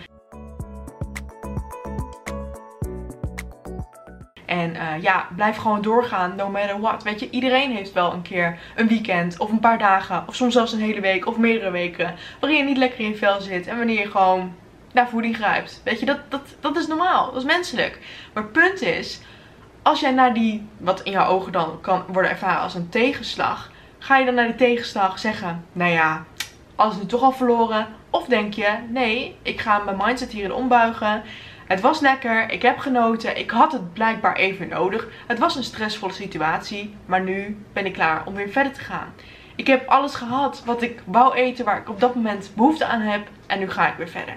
En 4.45 4.75
uh, 4.75 5.01
ja, 5.01 5.27
blijf 5.35 5.57
gewoon 5.57 5.81
doorgaan, 5.81 6.35
no 6.35 6.49
matter 6.49 6.79
what. 6.79 7.03
Weet 7.03 7.19
je, 7.19 7.29
iedereen 7.29 7.71
heeft 7.71 7.93
wel 7.93 8.13
een 8.13 8.21
keer 8.21 8.59
een 8.75 8.87
weekend 8.87 9.37
of 9.37 9.51
een 9.51 9.59
paar 9.59 9.77
dagen. 9.77 10.23
Of 10.27 10.35
soms 10.35 10.53
zelfs 10.53 10.71
een 10.71 10.79
hele 10.79 11.01
week 11.01 11.27
of 11.27 11.37
meerdere 11.37 11.71
weken. 11.71 12.15
Waarin 12.39 12.59
je 12.59 12.65
niet 12.65 12.77
lekker 12.77 12.99
in 12.99 13.09
je 13.09 13.15
vel 13.15 13.41
zit. 13.41 13.67
En 13.67 13.77
wanneer 13.77 13.99
je 13.99 14.11
gewoon 14.11 14.53
naar 14.93 15.09
voeding 15.09 15.35
grijpt. 15.35 15.81
Weet 15.83 15.99
je, 15.99 16.05
dat, 16.05 16.19
dat, 16.29 16.41
dat 16.59 16.77
is 16.77 16.87
normaal. 16.87 17.25
Dat 17.25 17.41
is 17.41 17.47
menselijk. 17.47 17.99
Maar 18.33 18.43
het 18.43 18.51
punt 18.51 18.81
is, 18.81 19.19
als 19.81 19.99
jij 19.99 20.11
naar 20.11 20.33
die, 20.33 20.67
wat 20.77 21.01
in 21.01 21.11
jouw 21.11 21.27
ogen 21.27 21.51
dan 21.51 21.81
kan 21.81 22.03
worden 22.07 22.31
ervaren 22.31 22.61
als 22.61 22.75
een 22.75 22.89
tegenslag, 22.89 23.71
ga 23.99 24.17
je 24.17 24.25
dan 24.25 24.33
naar 24.33 24.45
die 24.45 24.55
tegenslag 24.55 25.19
zeggen, 25.19 25.65
nou 25.71 25.91
ja, 25.91 26.25
alles 26.75 26.95
nu 26.95 27.05
toch 27.05 27.21
al 27.21 27.31
verloren. 27.31 27.87
Of 28.09 28.25
denk 28.25 28.53
je, 28.53 28.69
nee, 28.89 29.37
ik 29.41 29.61
ga 29.61 29.77
mijn 29.77 29.97
mindset 30.03 30.31
hierin 30.31 30.53
ombuigen. 30.53 31.23
Het 31.65 31.81
was 31.81 31.99
lekker, 31.99 32.51
ik 32.51 32.61
heb 32.61 32.77
genoten, 32.77 33.37
ik 33.37 33.51
had 33.51 33.71
het 33.71 33.93
blijkbaar 33.93 34.35
even 34.35 34.67
nodig. 34.67 35.07
Het 35.27 35.39
was 35.39 35.55
een 35.55 35.63
stressvolle 35.63 36.13
situatie, 36.13 36.95
maar 37.05 37.21
nu 37.21 37.65
ben 37.73 37.85
ik 37.85 37.93
klaar 37.93 38.21
om 38.25 38.33
weer 38.33 38.49
verder 38.49 38.73
te 38.73 38.79
gaan. 38.79 39.13
Ik 39.55 39.67
heb 39.67 39.87
alles 39.87 40.15
gehad 40.15 40.63
wat 40.65 40.81
ik 40.81 41.01
wou 41.05 41.35
eten, 41.35 41.65
waar 41.65 41.77
ik 41.77 41.89
op 41.89 41.99
dat 41.99 42.15
moment 42.15 42.51
behoefte 42.55 42.85
aan 42.85 43.01
heb 43.01 43.27
en 43.47 43.59
nu 43.59 43.69
ga 43.69 43.87
ik 43.87 43.97
weer 43.97 44.09
verder. 44.09 44.35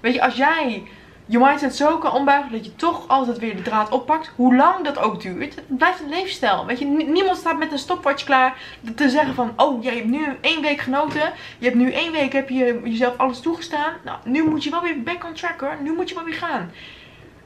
Weet 0.00 0.14
je, 0.14 0.22
als 0.22 0.36
jij 0.36 0.82
je 1.30 1.38
mindset 1.38 1.76
zo 1.76 1.98
kan 1.98 2.12
ombuigen 2.12 2.52
dat 2.52 2.64
je 2.64 2.76
toch 2.76 3.08
altijd 3.08 3.38
weer 3.38 3.56
de 3.56 3.62
draad 3.62 3.90
oppakt. 3.90 4.32
Hoe 4.36 4.56
lang 4.56 4.84
dat 4.84 4.98
ook 4.98 5.22
duurt. 5.22 5.54
Het 5.54 5.76
blijft 5.76 6.00
een 6.00 6.08
leefstijl. 6.08 6.66
Weet 6.66 6.78
je, 6.78 6.84
niemand 6.84 7.36
staat 7.36 7.58
met 7.58 7.72
een 7.72 7.78
stopwatch 7.78 8.24
klaar 8.24 8.56
te 8.94 9.10
zeggen 9.10 9.34
van, 9.34 9.52
oh, 9.56 9.82
je 9.82 9.90
hebt 9.90 10.04
nu 10.04 10.26
één 10.40 10.62
week 10.62 10.80
genoten. 10.80 11.32
Je 11.58 11.64
hebt 11.64 11.76
nu 11.76 11.92
één 11.92 12.12
week 12.12 12.32
heb 12.32 12.48
je 12.48 12.80
jezelf 12.84 13.16
alles 13.16 13.40
toegestaan. 13.40 13.92
Nou, 14.04 14.18
nu 14.24 14.44
moet 14.44 14.64
je 14.64 14.70
wel 14.70 14.82
weer 14.82 15.02
back 15.02 15.24
on 15.24 15.32
track 15.32 15.60
hoor. 15.60 15.76
Nu 15.82 15.92
moet 15.92 16.08
je 16.08 16.14
wel 16.14 16.24
weer 16.24 16.34
gaan. 16.34 16.70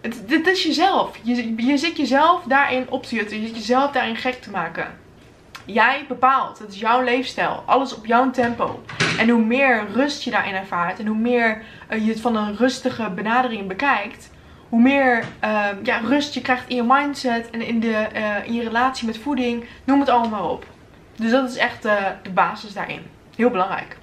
Het, 0.00 0.28
dit 0.28 0.46
is 0.46 0.62
jezelf. 0.62 1.18
Je, 1.22 1.54
je 1.56 1.76
zit 1.76 1.96
jezelf 1.96 2.42
daarin 2.42 2.90
op 2.90 3.02
te 3.02 3.14
jutten. 3.14 3.40
Je 3.40 3.46
zit 3.46 3.56
jezelf 3.56 3.90
daarin 3.90 4.16
gek 4.16 4.42
te 4.42 4.50
maken. 4.50 4.98
Jij 5.66 6.04
bepaalt. 6.08 6.58
Het 6.58 6.68
is 6.68 6.78
jouw 6.78 7.02
leefstijl. 7.02 7.62
Alles 7.66 7.94
op 7.94 8.06
jouw 8.06 8.30
tempo. 8.30 8.82
En 9.18 9.28
hoe 9.28 9.44
meer 9.44 9.86
rust 9.92 10.22
je 10.22 10.30
daarin 10.30 10.54
ervaart. 10.54 10.98
En 10.98 11.06
hoe 11.06 11.16
meer 11.16 11.62
uh, 11.90 12.04
je 12.04 12.10
het 12.10 12.20
van 12.20 12.36
een 12.36 12.56
rustige 12.56 13.10
benadering 13.10 13.68
bekijkt. 13.68 14.30
Hoe 14.68 14.80
meer 14.80 15.24
uh, 15.44 15.66
ja, 15.82 15.98
rust 15.98 16.34
je 16.34 16.40
krijgt 16.40 16.68
in 16.68 16.76
je 16.76 16.82
mindset. 16.86 17.50
En 17.50 17.60
in, 17.60 17.80
de, 17.80 18.06
uh, 18.14 18.46
in 18.46 18.52
je 18.52 18.62
relatie 18.62 19.06
met 19.06 19.18
voeding. 19.18 19.64
Noem 19.84 20.00
het 20.00 20.08
allemaal 20.08 20.50
op. 20.50 20.66
Dus 21.16 21.30
dat 21.30 21.50
is 21.50 21.56
echt 21.56 21.86
uh, 21.86 22.06
de 22.22 22.30
basis 22.30 22.72
daarin. 22.72 23.02
Heel 23.36 23.50
belangrijk. 23.50 23.96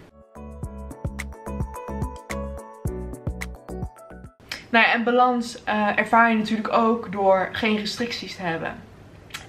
Nou 4.69 4.85
ja, 4.85 4.93
en 4.93 5.03
balans 5.03 5.63
ervaar 5.95 6.29
je 6.29 6.37
natuurlijk 6.37 6.73
ook 6.73 7.11
door 7.11 7.49
geen 7.51 7.77
restricties 7.77 8.35
te 8.35 8.41
hebben. 8.41 8.75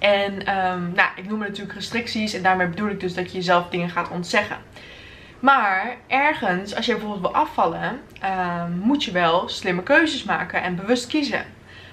En 0.03 0.33
um, 0.33 0.91
nou, 0.95 1.09
ik 1.15 1.27
noem 1.27 1.39
het 1.39 1.49
natuurlijk 1.49 1.75
restricties. 1.75 2.33
En 2.33 2.43
daarmee 2.43 2.67
bedoel 2.67 2.89
ik 2.89 2.99
dus 2.99 3.13
dat 3.13 3.31
je 3.31 3.37
jezelf 3.37 3.69
dingen 3.69 3.89
gaat 3.89 4.09
ontzeggen. 4.09 4.57
Maar 5.39 5.95
ergens, 6.07 6.75
als 6.75 6.85
je 6.85 6.91
bijvoorbeeld 6.91 7.21
wil 7.21 7.41
afvallen, 7.41 7.99
um, 8.23 8.77
moet 8.77 9.03
je 9.03 9.11
wel 9.11 9.49
slimme 9.49 9.83
keuzes 9.83 10.23
maken 10.23 10.61
en 10.61 10.75
bewust 10.75 11.07
kiezen. 11.07 11.45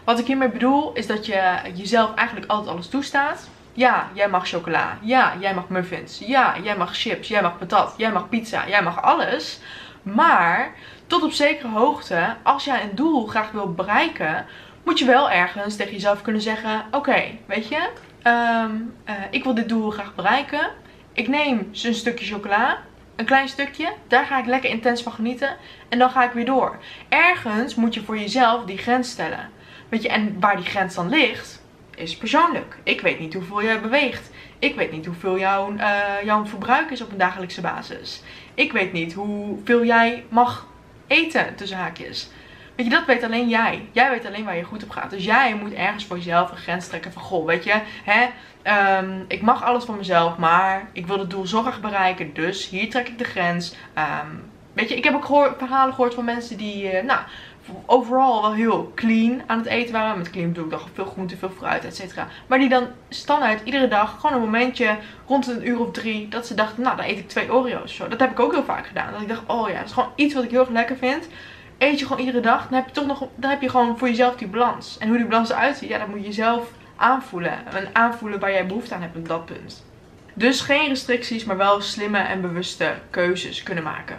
Wat 0.05 0.19
ik 0.19 0.27
hiermee 0.27 0.51
bedoel, 0.51 0.93
is 0.93 1.07
dat 1.07 1.27
je 1.27 1.61
jezelf 1.75 2.15
eigenlijk 2.15 2.51
altijd 2.51 2.71
alles 2.71 2.89
toestaat. 2.89 3.49
Ja, 3.73 4.09
jij 4.13 4.29
mag 4.29 4.49
chocola. 4.49 4.99
Ja, 5.01 5.35
jij 5.41 5.55
mag 5.55 5.69
muffins. 5.69 6.19
Ja, 6.27 6.55
jij 6.63 6.77
mag 6.77 6.97
chips. 6.97 7.29
Jij 7.29 7.43
mag 7.43 7.59
patat. 7.59 7.95
Jij 7.97 8.13
mag 8.13 8.29
pizza. 8.29 8.69
Jij 8.69 8.83
mag 8.83 9.03
alles. 9.03 9.61
Maar 10.03 10.73
tot 11.07 11.23
op 11.23 11.33
zekere 11.33 11.69
hoogte, 11.69 12.37
als 12.43 12.65
jij 12.65 12.83
een 12.83 12.95
doel 12.95 13.27
graag 13.27 13.51
wil 13.51 13.73
bereiken, 13.73 14.47
moet 14.85 14.99
je 14.99 15.05
wel 15.05 15.31
ergens 15.31 15.77
tegen 15.77 15.93
jezelf 15.93 16.23
kunnen 16.23 16.43
zeggen: 16.43 16.85
Oké, 16.91 17.23
weet 17.47 17.69
je, 17.69 17.89
um, 18.25 18.95
uh, 19.09 19.15
ik 19.31 19.45
wil 19.45 19.55
dit 19.55 19.69
doel 19.69 19.91
graag 19.91 20.15
bereiken. 20.15 20.71
Ik 21.13 21.29
neem 21.29 21.71
een 21.83 21.95
stukje 21.95 22.27
chocola, 22.27 22.79
een 23.17 23.25
klein 23.25 23.49
stukje, 23.49 23.93
daar 24.09 24.25
ga 24.25 24.39
ik 24.39 24.47
lekker 24.47 24.71
intens 24.71 25.03
van 25.03 25.13
genieten 25.13 25.57
en 25.89 25.99
dan 25.99 26.11
ga 26.11 26.25
ik 26.25 26.33
weer 26.33 26.45
door. 26.45 26.79
Ergens 27.09 27.75
moet 27.75 27.95
je 27.95 28.03
voor 28.03 28.19
jezelf 28.19 28.65
die 28.65 28.79
grens 28.79 29.11
stellen. 29.11 29.51
Weet 29.89 30.03
je, 30.03 30.09
en 30.09 30.41
waar 30.41 30.57
die 30.57 30.65
grens 30.65 30.95
dan 30.95 31.09
ligt, 31.09 31.63
is 31.95 32.17
persoonlijk. 32.17 32.79
Ik 32.83 33.01
weet 33.01 33.19
niet 33.19 33.35
hoeveel 33.35 33.63
jij 33.63 33.81
beweegt. 33.81 34.31
Ik 34.59 34.75
weet 34.75 34.93
niet 34.93 35.07
hoeveel 35.07 35.39
jouw, 35.39 35.73
uh, 35.73 36.05
jouw 36.25 36.47
verbruik 36.47 36.91
is 36.91 37.01
op 37.01 37.11
een 37.11 37.19
dagelijkse 37.19 37.61
basis. 37.61 38.23
Ik 38.55 38.73
weet 38.73 38.93
niet 38.93 39.13
hoeveel 39.13 39.85
jij 39.85 40.25
mag 40.29 40.67
eten, 41.07 41.55
tussen 41.55 41.79
haakjes. 41.79 42.31
Weet 42.81 42.91
je, 42.91 42.99
dat 42.99 43.07
weet 43.07 43.23
alleen 43.23 43.49
jij. 43.49 43.89
Jij 43.93 44.11
weet 44.11 44.27
alleen 44.27 44.45
waar 44.45 44.57
je 44.57 44.63
goed 44.63 44.83
op 44.83 44.91
gaat. 44.91 45.11
Dus 45.11 45.25
jij 45.25 45.55
moet 45.55 45.73
ergens 45.73 46.05
voor 46.05 46.17
jezelf 46.17 46.51
een 46.51 46.57
grens 46.57 46.89
trekken 46.89 47.13
van, 47.13 47.23
goh, 47.23 47.47
weet 47.47 47.65
je, 47.65 47.81
hè, 48.05 48.29
um, 48.99 49.25
ik 49.29 49.43
mag 49.43 49.65
alles 49.65 49.85
van 49.85 49.97
mezelf, 49.97 50.37
maar 50.37 50.89
ik 50.93 51.07
wil 51.07 51.19
het 51.19 51.31
doel 51.31 51.47
zo 51.47 51.65
bereiken. 51.81 52.35
Dus 52.35 52.69
hier 52.69 52.91
trek 52.91 53.09
ik 53.09 53.19
de 53.19 53.25
grens. 53.25 53.75
Um, 53.99 54.51
weet 54.73 54.89
je, 54.89 54.97
ik 54.97 55.05
heb 55.05 55.15
ook 55.15 55.55
verhalen 55.59 55.95
gehoord 55.95 56.15
van 56.15 56.25
mensen 56.25 56.57
die, 56.57 56.93
uh, 56.93 57.03
nou, 57.03 57.21
overal 57.87 58.43
wel 58.43 58.53
heel 58.53 58.93
clean 58.95 59.43
aan 59.47 59.59
het 59.59 59.67
eten 59.67 59.93
waren. 59.93 60.19
Met 60.19 60.31
clean 60.31 60.49
bedoel 60.49 60.65
ik 60.65 60.71
dan 60.71 60.81
veel 60.93 61.05
groente, 61.05 61.37
veel 61.37 61.51
fruit, 61.57 61.85
et 61.85 61.97
cetera. 61.97 62.27
Maar 62.47 62.59
die 62.59 62.69
dan 62.69 62.87
standaard 63.09 63.65
iedere 63.65 63.89
dag 63.89 64.21
gewoon 64.21 64.37
een 64.37 64.51
momentje 64.51 64.97
rond 65.27 65.47
een 65.47 65.69
uur 65.69 65.81
of 65.81 65.91
drie. 65.91 66.29
Dat 66.29 66.47
ze 66.47 66.55
dachten, 66.55 66.83
nou 66.83 66.97
dan 66.97 67.07
eet 67.07 67.19
ik 67.19 67.29
twee 67.29 67.53
Oreo's. 67.53 67.95
Zo. 67.95 68.09
Dat 68.09 68.21
heb 68.21 68.31
ik 68.31 68.41
ook 68.41 68.53
heel 68.53 68.65
vaak 68.65 68.87
gedaan. 68.87 69.13
Dat 69.13 69.21
ik 69.21 69.29
dacht, 69.29 69.43
oh 69.47 69.69
ja, 69.69 69.79
dat 69.79 69.87
is 69.87 69.93
gewoon 69.93 70.13
iets 70.15 70.35
wat 70.35 70.45
ik 70.45 70.51
heel 70.51 70.61
erg 70.61 70.69
lekker 70.69 70.97
vind 70.97 71.29
eet 71.81 71.99
je 71.99 72.07
gewoon 72.07 72.25
iedere 72.25 72.41
dag, 72.41 72.69
dan 72.69 72.79
heb 72.79 72.87
je 72.87 72.93
toch 72.93 73.07
nog, 73.07 73.29
dan 73.35 73.51
heb 73.51 73.61
je 73.61 73.69
gewoon 73.69 73.99
voor 73.99 74.09
jezelf 74.09 74.37
die 74.37 74.49
balans. 74.49 74.99
En 74.99 75.09
hoe 75.09 75.17
die 75.17 75.27
balans 75.27 75.51
eruit 75.51 75.77
ziet, 75.77 75.89
ja, 75.89 75.99
dat 75.99 76.09
moet 76.09 76.27
je 76.27 76.33
zelf 76.33 76.71
aanvoelen. 76.97 77.67
En 77.73 77.89
aanvoelen 77.93 78.41
waar 78.41 78.53
jij 78.53 78.67
behoefte 78.67 78.95
aan 78.95 79.03
hebt 79.03 79.17
op 79.17 79.29
dat 79.29 79.45
punt. 79.45 79.85
Dus 80.35 80.61
geen 80.61 80.89
restricties, 80.89 81.45
maar 81.45 81.57
wel 81.57 81.81
slimme 81.81 82.19
en 82.19 82.41
bewuste 82.41 82.95
keuzes 83.11 83.63
kunnen 83.63 83.85
maken. 83.85 84.17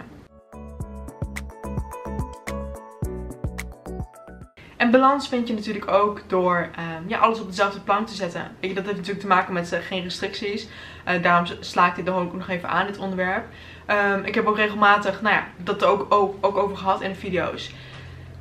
En 4.78 4.92
balans 4.92 5.28
vind 5.28 5.48
je 5.48 5.54
natuurlijk 5.54 5.92
ook 5.92 6.22
door 6.28 6.70
um, 7.00 7.10
ja, 7.10 7.18
alles 7.18 7.40
op 7.40 7.48
dezelfde 7.48 7.80
plank 7.80 8.08
te 8.08 8.16
zetten. 8.16 8.42
Dat 8.60 8.70
heeft 8.70 8.86
natuurlijk 8.86 9.20
te 9.20 9.28
maken 9.28 9.54
met 9.54 9.74
uh, 9.74 9.80
geen 9.80 10.04
restricties. 10.04 10.68
Uh, 11.08 11.24
daarom 11.24 11.46
sla 11.60 11.88
ik 11.88 11.96
dit 11.96 12.08
er 12.08 12.14
ook 12.14 12.34
nog 12.34 12.50
even 12.50 12.70
aan, 12.70 12.88
dit 12.88 12.98
onderwerp. 12.98 13.46
Um, 13.92 14.24
ik 14.24 14.36
heb 14.36 14.46
ook 14.46 14.56
regelmatig, 14.56 15.22
nou 15.22 15.36
ja, 15.36 15.48
dat 15.58 15.84
ook, 15.84 16.06
ook, 16.14 16.36
ook 16.46 16.58
over 16.58 16.78
gehad 16.78 17.02
in 17.02 17.10
de 17.10 17.16
video's. 17.16 17.72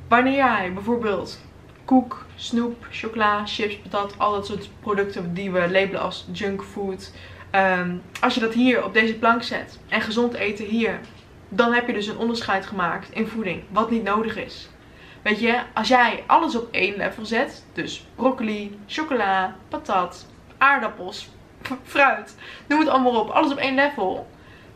Wanneer 0.07 0.35
jij 0.35 0.73
bijvoorbeeld 0.73 1.41
koek, 1.85 2.25
snoep, 2.35 2.87
chocola, 2.91 3.45
chips, 3.45 3.77
patat, 3.77 4.13
al 4.17 4.31
dat 4.31 4.45
soort 4.45 4.69
producten 4.79 5.33
die 5.33 5.51
we 5.51 5.71
labelen 5.71 6.01
als 6.01 6.27
junkfood. 6.31 7.11
Um, 7.55 8.01
als 8.19 8.33
je 8.33 8.39
dat 8.39 8.53
hier 8.53 8.83
op 8.83 8.93
deze 8.93 9.13
plank 9.13 9.43
zet 9.43 9.79
en 9.89 10.01
gezond 10.01 10.33
eten 10.33 10.65
hier, 10.65 10.99
dan 11.49 11.73
heb 11.73 11.87
je 11.87 11.93
dus 11.93 12.07
een 12.07 12.17
onderscheid 12.17 12.65
gemaakt 12.65 13.11
in 13.11 13.27
voeding, 13.27 13.63
wat 13.69 13.91
niet 13.91 14.03
nodig 14.03 14.37
is. 14.37 14.69
Weet 15.21 15.39
je, 15.39 15.59
als 15.73 15.87
jij 15.87 16.23
alles 16.27 16.55
op 16.55 16.67
één 16.71 16.95
level 16.97 17.25
zet, 17.25 17.65
dus 17.73 18.05
broccoli, 18.15 18.79
chocola, 18.87 19.55
patat, 19.69 20.27
aardappels, 20.57 21.29
fruit, 21.83 22.35
noem 22.67 22.79
het 22.79 22.89
allemaal 22.89 23.19
op, 23.19 23.29
alles 23.29 23.51
op 23.51 23.57
één 23.57 23.75
level, 23.75 24.27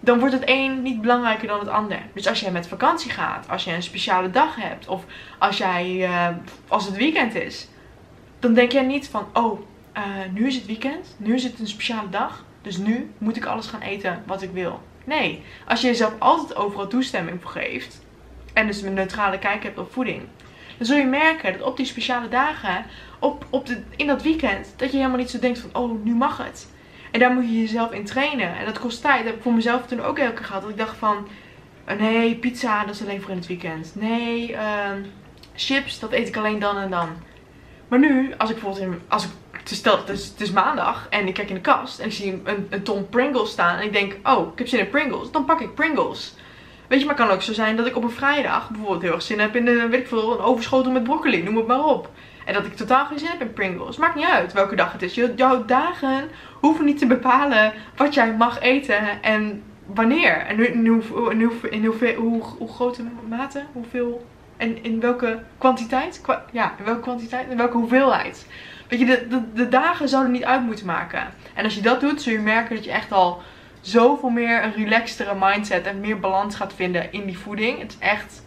dan 0.05 0.19
wordt 0.19 0.33
het 0.33 0.43
een 0.45 0.81
niet 0.81 1.01
belangrijker 1.01 1.47
dan 1.47 1.59
het 1.59 1.67
ander. 1.67 2.00
Dus 2.13 2.27
als 2.27 2.39
jij 2.39 2.51
met 2.51 2.67
vakantie 2.67 3.12
gaat, 3.12 3.50
als 3.50 3.63
je 3.63 3.71
een 3.71 3.83
speciale 3.83 4.29
dag 4.29 4.55
hebt, 4.55 4.88
of 4.88 5.05
als 5.39 5.57
jij, 5.57 5.95
uh, 5.95 6.27
als 6.67 6.85
het 6.85 6.95
weekend 6.95 7.35
is, 7.35 7.67
dan 8.39 8.53
denk 8.53 8.71
jij 8.71 8.83
niet 8.83 9.07
van, 9.07 9.27
oh, 9.33 9.59
uh, 9.97 10.03
nu 10.33 10.47
is 10.47 10.55
het 10.55 10.65
weekend, 10.65 11.15
nu 11.17 11.33
is 11.35 11.43
het 11.43 11.59
een 11.59 11.67
speciale 11.67 12.09
dag, 12.09 12.45
dus 12.62 12.77
nu 12.77 13.12
moet 13.17 13.38
ik 13.38 13.45
alles 13.45 13.67
gaan 13.67 13.81
eten 13.81 14.24
wat 14.25 14.41
ik 14.41 14.51
wil. 14.51 14.81
Nee, 15.03 15.43
als 15.67 15.81
je 15.81 15.88
jezelf 15.88 16.13
altijd 16.19 16.55
overal 16.55 16.88
toestemming 16.88 17.41
voor 17.41 17.51
geeft, 17.51 18.01
en 18.53 18.67
dus 18.67 18.81
een 18.81 18.93
neutrale 18.93 19.39
kijk 19.39 19.63
hebt 19.63 19.77
op 19.77 19.93
voeding, 19.93 20.21
dan 20.77 20.85
zul 20.85 20.97
je 20.97 21.05
merken 21.05 21.53
dat 21.53 21.67
op 21.67 21.77
die 21.77 21.85
speciale 21.85 22.29
dagen, 22.29 22.85
op, 23.19 23.45
op 23.50 23.65
de, 23.65 23.81
in 23.95 24.07
dat 24.07 24.21
weekend, 24.21 24.74
dat 24.75 24.91
je 24.91 24.97
helemaal 24.97 25.17
niet 25.17 25.29
zo 25.29 25.39
denkt 25.39 25.59
van, 25.59 25.69
oh, 25.74 26.03
nu 26.03 26.15
mag 26.15 26.38
het. 26.38 26.67
En 27.15 27.22
daar 27.22 27.31
moet 27.31 27.50
je 27.50 27.60
jezelf 27.60 27.91
in 27.91 28.05
trainen. 28.05 28.57
En 28.57 28.65
dat 28.65 28.79
kost 28.79 29.01
tijd. 29.01 29.17
Dat 29.17 29.25
heb 29.25 29.36
ik 29.36 29.41
voor 29.41 29.53
mezelf 29.53 29.86
toen 29.86 30.01
ook 30.01 30.17
elke 30.17 30.34
keer 30.34 30.45
gehad. 30.45 30.62
Dat 30.62 30.72
ik 30.72 30.77
dacht 30.77 30.98
van, 30.98 31.27
oh 31.89 32.00
nee, 32.00 32.36
pizza, 32.36 32.86
dat 32.86 32.95
is 32.95 33.01
alleen 33.01 33.22
voor 33.22 33.31
in 33.31 33.38
het 33.38 33.48
weekend. 33.48 33.91
Nee, 33.95 34.51
uh, 34.51 34.60
chips, 35.55 36.00
dat 36.00 36.12
eet 36.12 36.27
ik 36.27 36.38
alleen 36.38 36.60
dan 36.60 36.77
en 36.77 36.89
dan. 36.89 37.10
Maar 37.88 38.00
nu, 38.00 38.34
als 38.38 38.50
ik 38.50 38.60
bijvoorbeeld, 38.60 39.01
als 39.07 39.24
ik, 39.24 39.29
stel 39.63 39.98
het 39.98 40.10
is, 40.10 40.27
het 40.27 40.41
is 40.41 40.51
maandag 40.51 41.07
en 41.10 41.27
ik 41.27 41.34
kijk 41.34 41.50
in 41.50 41.55
de 41.55 41.62
kast 41.62 42.00
en 42.00 42.05
ik 42.05 42.13
zie 42.13 42.41
een, 42.43 42.67
een 42.69 42.84
ton 42.84 43.10
Pringles 43.10 43.51
staan. 43.51 43.77
En 43.77 43.86
ik 43.86 43.93
denk, 43.93 44.15
oh, 44.24 44.51
ik 44.51 44.57
heb 44.57 44.67
zin 44.67 44.79
in 44.79 44.89
Pringles. 44.89 45.31
Dan 45.31 45.45
pak 45.45 45.62
ik 45.62 45.75
Pringles. 45.75 46.36
Weet 46.88 47.00
je, 47.00 47.05
maar 47.05 47.15
het 47.15 47.25
kan 47.25 47.36
ook 47.36 47.41
zo 47.41 47.53
zijn 47.53 47.75
dat 47.75 47.88
ik 47.88 47.95
op 47.95 48.03
een 48.03 48.12
vrijdag 48.12 48.69
bijvoorbeeld 48.69 49.01
heel 49.01 49.13
erg 49.13 49.22
zin 49.22 49.39
heb 49.39 49.55
in 49.55 49.67
een, 49.67 49.89
weet 49.89 50.05
ik 50.05 50.12
een 50.12 50.39
overschotel 50.39 50.91
met 50.91 51.03
broccoli. 51.03 51.43
Noem 51.43 51.57
het 51.57 51.67
maar 51.67 51.86
op. 51.86 52.10
En 52.46 52.54
dat 52.54 52.66
ik 52.66 52.75
totaal 52.75 53.06
geen 53.06 53.20
zin 53.20 53.30
heb 53.30 53.42
in 53.42 53.54
Pringles. 53.54 53.98
Maakt 53.98 54.16
niet 54.16 54.25
uit 54.25 54.54
welke 54.54 54.75
dag 54.75 54.92
het 54.92 55.02
is. 55.02 55.16
Jouw 55.36 55.66
dagen 55.66 56.30
hoeven 56.60 56.86
niet 56.86 56.98
te 56.98 57.08
bepalen 57.08 57.74
wat 57.96 58.14
jij 58.14 58.34
mag 58.34 58.60
eten 58.60 59.22
en 59.24 59.64
wanneer. 59.86 60.38
En 60.38 60.74
in, 60.74 60.88
hoe, 60.88 61.32
in, 61.32 61.44
hoe, 61.44 61.70
in 61.70 61.86
hoeveel, 61.86 62.16
hoe, 62.16 62.42
hoe 62.58 62.74
grote 62.74 63.04
mate, 63.28 63.64
hoeveel 63.72 64.25
en 64.58 64.84
in 64.84 65.00
welke 65.00 65.40
kwantiteit. 65.58 66.22
ja, 66.52 66.74
in 66.78 66.86
welke 66.86 67.02
kwantiteit 67.02 67.50
en 67.50 67.58
welke 67.58 67.78
hoeveelheid. 67.78 68.48
Weet 68.88 69.00
je, 69.00 69.06
de, 69.06 69.28
de, 69.28 69.54
de 69.54 69.70
dagen 69.70 70.10
zouden 70.10 70.32
niet 70.32 70.44
uit 70.44 70.62
moeten 70.62 70.86
maken. 70.86 71.34
En 71.54 71.64
als 71.64 71.75
je 71.75 71.82
dat 71.82 72.00
doet, 72.00 72.22
zul 72.22 72.34
je 72.34 72.40
merken 72.40 72.75
dat 72.75 72.86
je 72.86 72.92
echt 72.92 73.12
al 73.12 73.42
zoveel 73.82 74.30
meer 74.30 74.64
een 74.64 74.74
relaxtere 74.74 75.36
mindset 75.40 75.86
en 75.86 76.00
meer 76.00 76.20
balans 76.20 76.56
gaat 76.56 76.74
vinden 76.74 77.12
in 77.12 77.25
die 77.25 77.38
voeding. 77.38 77.80
Het 77.80 77.92
is 77.92 78.08
echt 78.08 78.44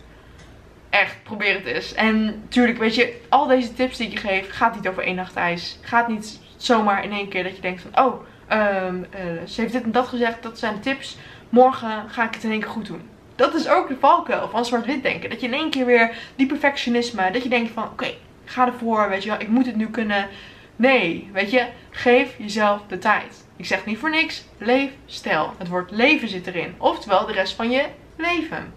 echt, 0.90 1.22
probeer 1.22 1.54
het 1.54 1.64
eens. 1.64 1.94
En 1.94 2.24
natuurlijk, 2.24 2.78
weet 2.78 2.94
je, 2.94 3.20
al 3.28 3.46
deze 3.46 3.74
tips 3.74 3.96
die 3.96 4.06
ik 4.06 4.12
je 4.12 4.18
geef, 4.18 4.50
gaat 4.50 4.74
niet 4.74 4.88
over 4.88 5.02
één 5.02 5.16
nacht 5.16 5.34
ijs. 5.34 5.78
Gaat 5.82 6.08
niet 6.08 6.40
zomaar 6.56 7.04
in 7.04 7.12
één 7.12 7.28
keer 7.28 7.42
dat 7.42 7.56
je 7.56 7.62
denkt 7.62 7.82
van, 7.82 8.04
oh, 8.04 8.22
um, 8.52 9.06
uh, 9.14 9.46
ze 9.46 9.60
heeft 9.60 9.72
dit 9.72 9.82
en 9.82 9.92
dat 9.92 10.08
gezegd, 10.08 10.42
dat 10.42 10.58
zijn 10.58 10.80
tips. 10.80 11.16
Morgen 11.48 12.10
ga 12.10 12.24
ik 12.24 12.34
het 12.34 12.44
in 12.44 12.50
één 12.50 12.60
keer 12.60 12.68
goed 12.68 12.86
doen. 12.86 13.08
Dat 13.34 13.54
is 13.54 13.68
ook 13.68 13.88
de 13.88 13.96
valkuil 14.00 14.48
van 14.48 14.64
zwart-wit 14.64 15.02
denken. 15.02 15.30
Dat 15.30 15.40
je 15.40 15.46
in 15.46 15.54
één 15.54 15.70
keer 15.70 15.86
weer 15.86 16.16
die 16.36 16.46
perfectionisme, 16.46 17.30
dat 17.30 17.42
je 17.42 17.48
denkt 17.48 17.70
van, 17.72 17.84
oké, 17.84 18.14
ga 18.44 18.66
ervoor, 18.66 19.08
weet 19.08 19.22
je 19.22 19.30
wel, 19.30 19.40
ik 19.40 19.48
moet 19.48 19.66
het 19.66 19.76
nu 19.76 19.90
kunnen. 19.90 20.28
Nee, 20.76 21.30
weet 21.32 21.50
je, 21.50 21.66
geef 21.90 22.34
jezelf 22.38 22.80
de 22.88 22.98
tijd. 22.98 23.44
Ik 23.56 23.66
zeg 23.66 23.84
niet 23.84 23.98
voor 23.98 24.10
niks, 24.10 24.44
leef 24.58 24.90
stel. 25.06 25.54
Het 25.58 25.68
woord 25.68 25.90
leven 25.90 26.28
zit 26.28 26.46
erin. 26.46 26.74
Oftewel 26.78 27.26
de 27.26 27.32
rest 27.32 27.54
van 27.54 27.70
je 27.70 27.84
leven. 28.16 28.72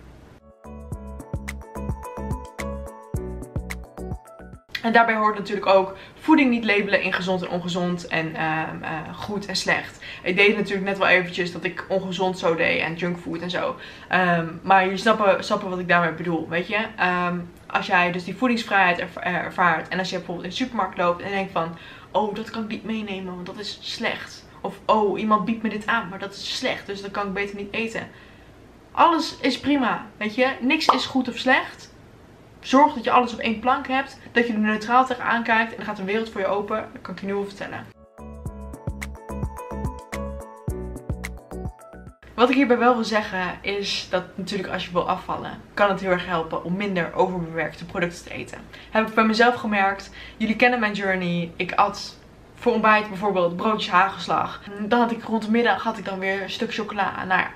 En 4.81 4.93
daarbij 4.93 5.15
hoort 5.15 5.37
natuurlijk 5.37 5.67
ook 5.67 5.97
voeding 6.19 6.49
niet 6.49 6.63
labelen 6.63 7.01
in 7.01 7.13
gezond 7.13 7.41
en 7.41 7.49
ongezond 7.49 8.07
en 8.07 8.35
ehm, 8.35 8.83
eh, 8.83 9.13
goed 9.15 9.45
en 9.45 9.55
slecht. 9.55 10.03
Ik 10.23 10.35
deed 10.35 10.55
natuurlijk 10.55 10.85
net 10.85 10.97
wel 10.97 11.07
eventjes 11.07 11.51
dat 11.51 11.63
ik 11.63 11.85
ongezond 11.87 12.39
zo 12.39 12.55
deed 12.55 12.79
en 12.79 12.95
junkfood 12.95 13.41
en 13.41 13.49
zo. 13.49 13.75
Ehm, 14.07 14.47
maar 14.61 14.83
jullie 14.83 14.97
snappen, 15.39 15.69
wat 15.69 15.79
ik 15.79 15.87
daarmee 15.87 16.13
bedoel, 16.13 16.49
weet 16.49 16.67
je. 16.67 16.85
Ehm, 16.97 17.39
als 17.67 17.87
jij 17.87 18.11
dus 18.11 18.23
die 18.23 18.35
voedingsvrijheid 18.35 19.03
ervaart 19.19 19.87
en 19.87 19.99
als 19.99 20.09
je 20.09 20.15
bijvoorbeeld 20.15 20.45
in 20.45 20.51
de 20.51 20.63
supermarkt 20.63 20.97
loopt 20.97 21.21
en 21.21 21.31
denkt 21.31 21.51
van... 21.51 21.77
Oh, 22.11 22.35
dat 22.35 22.49
kan 22.49 22.63
ik 22.63 22.69
niet 22.69 22.83
meenemen, 22.83 23.33
want 23.35 23.45
dat 23.45 23.59
is 23.59 23.79
slecht. 23.81 24.45
Of, 24.61 24.79
oh, 24.85 25.19
iemand 25.19 25.45
biedt 25.45 25.63
me 25.63 25.69
dit 25.69 25.85
aan, 25.85 26.09
maar 26.09 26.19
dat 26.19 26.33
is 26.33 26.57
slecht, 26.57 26.85
dus 26.85 27.01
dat 27.01 27.11
kan 27.11 27.27
ik 27.27 27.33
beter 27.33 27.55
niet 27.55 27.73
eten. 27.73 28.07
Alles 28.91 29.37
is 29.41 29.59
prima, 29.59 30.05
weet 30.17 30.35
je. 30.35 30.51
Niks 30.59 30.85
is 30.85 31.05
goed 31.05 31.29
of 31.29 31.37
slecht. 31.37 31.90
Zorg 32.61 32.93
dat 32.93 33.03
je 33.03 33.11
alles 33.11 33.33
op 33.33 33.39
één 33.39 33.59
plank 33.59 33.87
hebt. 33.87 34.19
Dat 34.31 34.47
je 34.47 34.53
er 34.53 34.59
neutraal 34.59 35.05
tegenaan 35.05 35.43
kijkt. 35.43 35.71
En 35.71 35.77
dan 35.77 35.85
gaat 35.85 35.99
een 35.99 36.05
wereld 36.05 36.29
voor 36.29 36.41
je 36.41 36.47
open. 36.47 36.89
Dat 36.93 37.01
kan 37.01 37.13
ik 37.13 37.19
je 37.19 37.25
nu 37.25 37.33
wel 37.33 37.45
vertellen. 37.45 37.85
Wat 42.35 42.49
ik 42.49 42.55
hierbij 42.55 42.77
wel 42.77 42.95
wil 42.95 43.03
zeggen 43.03 43.57
is 43.61 44.07
dat 44.09 44.23
natuurlijk 44.35 44.73
als 44.73 44.85
je 44.85 44.91
wil 44.91 45.09
afvallen, 45.09 45.61
kan 45.73 45.89
het 45.89 45.99
heel 45.99 46.09
erg 46.09 46.25
helpen 46.25 46.63
om 46.63 46.75
minder 46.75 47.13
overbewerkte 47.13 47.85
producten 47.85 48.23
te 48.23 48.33
eten. 48.33 48.57
Heb 48.91 49.07
ik 49.07 49.13
bij 49.13 49.25
mezelf 49.25 49.55
gemerkt. 49.55 50.09
Jullie 50.37 50.55
kennen 50.55 50.79
mijn 50.79 50.93
journey. 50.93 51.51
Ik 51.55 51.73
at 51.73 52.17
voor 52.55 52.73
ontbijt 52.73 53.07
bijvoorbeeld 53.07 53.55
broodjes 53.55 53.91
hagelslag. 53.91 54.61
Dan 54.87 54.99
had 54.99 55.11
ik 55.11 55.23
rond 55.23 55.49
middag 55.49 55.83
had 55.83 55.97
ik 55.97 56.05
dan 56.05 56.19
weer 56.19 56.41
een 56.41 56.49
stuk 56.49 56.73
chocola. 56.73 57.25
Nou 57.25 57.39
ja, 57.39 57.51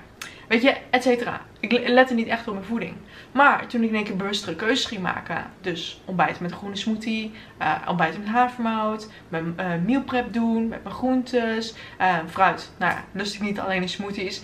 Weet 0.48 0.62
je, 0.62 0.76
et 0.90 1.02
cetera. 1.02 1.40
Ik 1.60 1.88
lette 1.88 2.14
niet 2.14 2.26
echt 2.26 2.48
op 2.48 2.54
mijn 2.54 2.66
voeding. 2.66 2.94
Maar 3.32 3.66
toen 3.66 3.82
ik 3.82 3.88
in 3.88 3.94
één 3.94 4.04
keer 4.04 4.16
bewustere 4.16 4.56
keuzes 4.56 4.84
ging 4.84 5.02
maken. 5.02 5.50
Dus 5.60 6.00
ontbijten 6.04 6.42
met 6.42 6.50
een 6.50 6.56
groene 6.56 6.76
smoothie. 6.76 7.32
Uh, 7.60 7.74
ontbijten 7.88 8.20
met 8.20 8.28
havermout. 8.28 9.10
Mijn 9.28 9.54
uh, 9.60 9.66
meal 9.86 10.02
prep 10.02 10.32
doen. 10.32 10.68
Met 10.68 10.82
mijn 10.82 10.94
groentes. 10.94 11.74
Uh, 12.00 12.16
fruit. 12.30 12.70
Nou 12.78 12.92
ja, 12.92 13.04
lust 13.12 13.34
ik 13.34 13.40
niet 13.40 13.60
alleen 13.60 13.82
in 13.82 13.88
smoothies. 13.88 14.42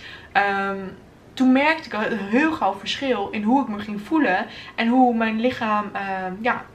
Um, 0.67 0.97
toen 1.33 1.51
merkte 1.51 1.85
ik 1.85 2.11
een 2.11 2.17
heel 2.17 2.51
gauw 2.51 2.73
verschil 2.73 3.29
in 3.29 3.43
hoe 3.43 3.61
ik 3.61 3.67
me 3.67 3.79
ging 3.79 4.01
voelen. 4.01 4.45
En 4.75 4.87
hoe 4.87 5.15
mijn 5.15 5.39
lichaam 5.39 5.89
ehm, 5.93 6.33
ja, 6.41 6.65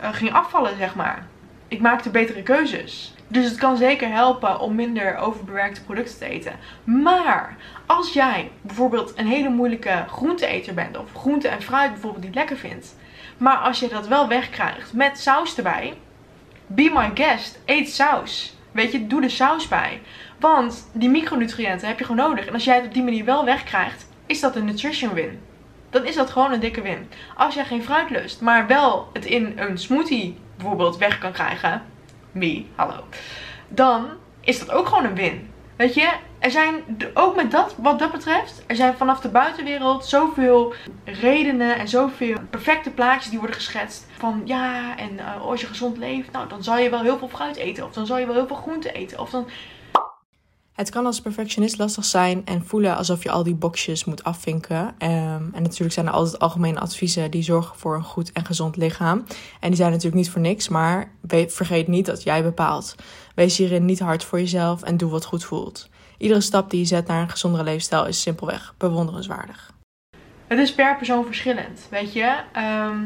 ging 0.00 0.32
afvallen, 0.32 0.76
zeg 0.76 0.94
maar. 0.94 1.26
Ik 1.68 1.80
maakte 1.80 2.10
betere 2.10 2.42
keuzes. 2.42 3.13
Dus 3.28 3.44
het 3.44 3.56
kan 3.56 3.76
zeker 3.76 4.08
helpen 4.08 4.60
om 4.60 4.74
minder 4.74 5.16
overbewerkte 5.16 5.84
producten 5.84 6.18
te 6.18 6.24
eten. 6.24 6.52
Maar 6.84 7.56
als 7.86 8.12
jij 8.12 8.50
bijvoorbeeld 8.60 9.12
een 9.16 9.26
hele 9.26 9.48
moeilijke 9.48 10.04
groenteeter 10.08 10.74
bent, 10.74 10.98
of 10.98 11.12
groente 11.12 11.48
en 11.48 11.62
fruit 11.62 11.92
bijvoorbeeld 11.92 12.24
niet 12.24 12.34
lekker 12.34 12.56
vindt, 12.56 12.96
maar 13.36 13.56
als 13.56 13.80
je 13.80 13.88
dat 13.88 14.08
wel 14.08 14.28
wegkrijgt 14.28 14.92
met 14.92 15.18
saus 15.18 15.56
erbij, 15.56 15.94
be 16.66 16.90
my 16.94 17.10
guest, 17.14 17.60
eet 17.64 17.90
saus. 17.90 18.56
Weet 18.72 18.92
je, 18.92 19.06
doe 19.06 19.20
de 19.20 19.28
saus 19.28 19.68
bij. 19.68 20.00
Want 20.38 20.90
die 20.92 21.08
micronutriënten 21.08 21.88
heb 21.88 21.98
je 21.98 22.04
gewoon 22.04 22.28
nodig. 22.28 22.46
En 22.46 22.52
als 22.52 22.64
jij 22.64 22.76
het 22.76 22.86
op 22.86 22.94
die 22.94 23.02
manier 23.02 23.24
wel 23.24 23.44
wegkrijgt, 23.44 24.08
is 24.26 24.40
dat 24.40 24.56
een 24.56 24.64
nutrition 24.64 25.12
win. 25.12 25.40
Dan 25.90 26.04
is 26.04 26.14
dat 26.14 26.30
gewoon 26.30 26.52
een 26.52 26.60
dikke 26.60 26.82
win. 26.82 27.08
Als 27.36 27.54
jij 27.54 27.64
geen 27.64 27.82
fruit 27.82 28.10
lust, 28.10 28.40
maar 28.40 28.66
wel 28.66 29.08
het 29.12 29.24
in 29.24 29.52
een 29.56 29.78
smoothie 29.78 30.36
bijvoorbeeld 30.56 30.96
weg 30.96 31.18
kan 31.18 31.32
krijgen, 31.32 31.82
me, 32.34 32.64
hallo. 32.74 33.04
Dan 33.68 34.08
is 34.40 34.58
dat 34.58 34.70
ook 34.70 34.86
gewoon 34.88 35.04
een 35.04 35.14
win. 35.14 35.52
Weet 35.76 35.94
je, 35.94 36.12
er 36.38 36.50
zijn 36.50 36.84
ook 37.14 37.36
met 37.36 37.50
dat, 37.50 37.74
wat 37.78 37.98
dat 37.98 38.12
betreft, 38.12 38.62
er 38.66 38.76
zijn 38.76 38.94
vanaf 38.96 39.20
de 39.20 39.28
buitenwereld 39.28 40.06
zoveel 40.06 40.74
redenen 41.04 41.76
en 41.76 41.88
zoveel 41.88 42.36
perfecte 42.50 42.90
plaatjes 42.90 43.30
die 43.30 43.38
worden 43.38 43.56
geschetst. 43.56 44.06
Van 44.18 44.42
ja, 44.44 44.96
en 44.98 45.12
uh, 45.12 45.40
als 45.40 45.60
je 45.60 45.66
gezond 45.66 45.96
leeft, 45.96 46.32
nou 46.32 46.48
dan 46.48 46.62
zal 46.62 46.78
je 46.78 46.90
wel 46.90 47.02
heel 47.02 47.18
veel 47.18 47.28
fruit 47.28 47.56
eten. 47.56 47.84
Of 47.84 47.92
dan 47.92 48.06
zal 48.06 48.18
je 48.18 48.26
wel 48.26 48.34
heel 48.34 48.46
veel 48.46 48.56
groente 48.56 48.92
eten. 48.92 49.18
Of 49.18 49.30
dan 49.30 49.48
het 50.74 50.90
kan 50.90 51.06
als 51.06 51.20
perfectionist 51.20 51.78
lastig 51.78 52.04
zijn 52.04 52.42
en 52.44 52.66
voelen 52.66 52.96
alsof 52.96 53.22
je 53.22 53.30
al 53.30 53.42
die 53.42 53.54
boxjes 53.54 54.04
moet 54.04 54.24
afvinken. 54.24 54.94
Ehm, 54.98 55.42
en 55.52 55.62
natuurlijk 55.62 55.92
zijn 55.92 56.06
er 56.06 56.12
altijd 56.12 56.38
algemene 56.38 56.80
adviezen 56.80 57.30
die 57.30 57.42
zorgen 57.42 57.78
voor 57.78 57.94
een 57.94 58.04
goed 58.04 58.32
en 58.32 58.44
gezond 58.44 58.76
lichaam. 58.76 59.24
En 59.60 59.68
die 59.68 59.76
zijn 59.76 59.90
natuurlijk 59.90 60.16
niet 60.16 60.30
voor 60.30 60.40
niks, 60.40 60.68
maar 60.68 61.10
vergeet 61.46 61.88
niet 61.88 62.06
dat 62.06 62.22
jij 62.22 62.42
bepaalt. 62.42 62.94
Wees 63.34 63.56
hierin 63.56 63.84
niet 63.84 64.00
hard 64.00 64.24
voor 64.24 64.38
jezelf 64.38 64.82
en 64.82 64.96
doe 64.96 65.10
wat 65.10 65.24
goed 65.24 65.44
voelt. 65.44 65.88
Iedere 66.18 66.40
stap 66.40 66.70
die 66.70 66.80
je 66.80 66.86
zet 66.86 67.06
naar 67.06 67.22
een 67.22 67.30
gezondere 67.30 67.64
leefstijl 67.64 68.06
is 68.06 68.20
simpelweg 68.20 68.74
bewonderenswaardig. 68.78 69.72
Het 70.46 70.58
is 70.58 70.74
per 70.74 70.96
persoon 70.96 71.24
verschillend, 71.24 71.86
weet 71.90 72.12
je. 72.12 72.36
Ehm, 72.52 72.98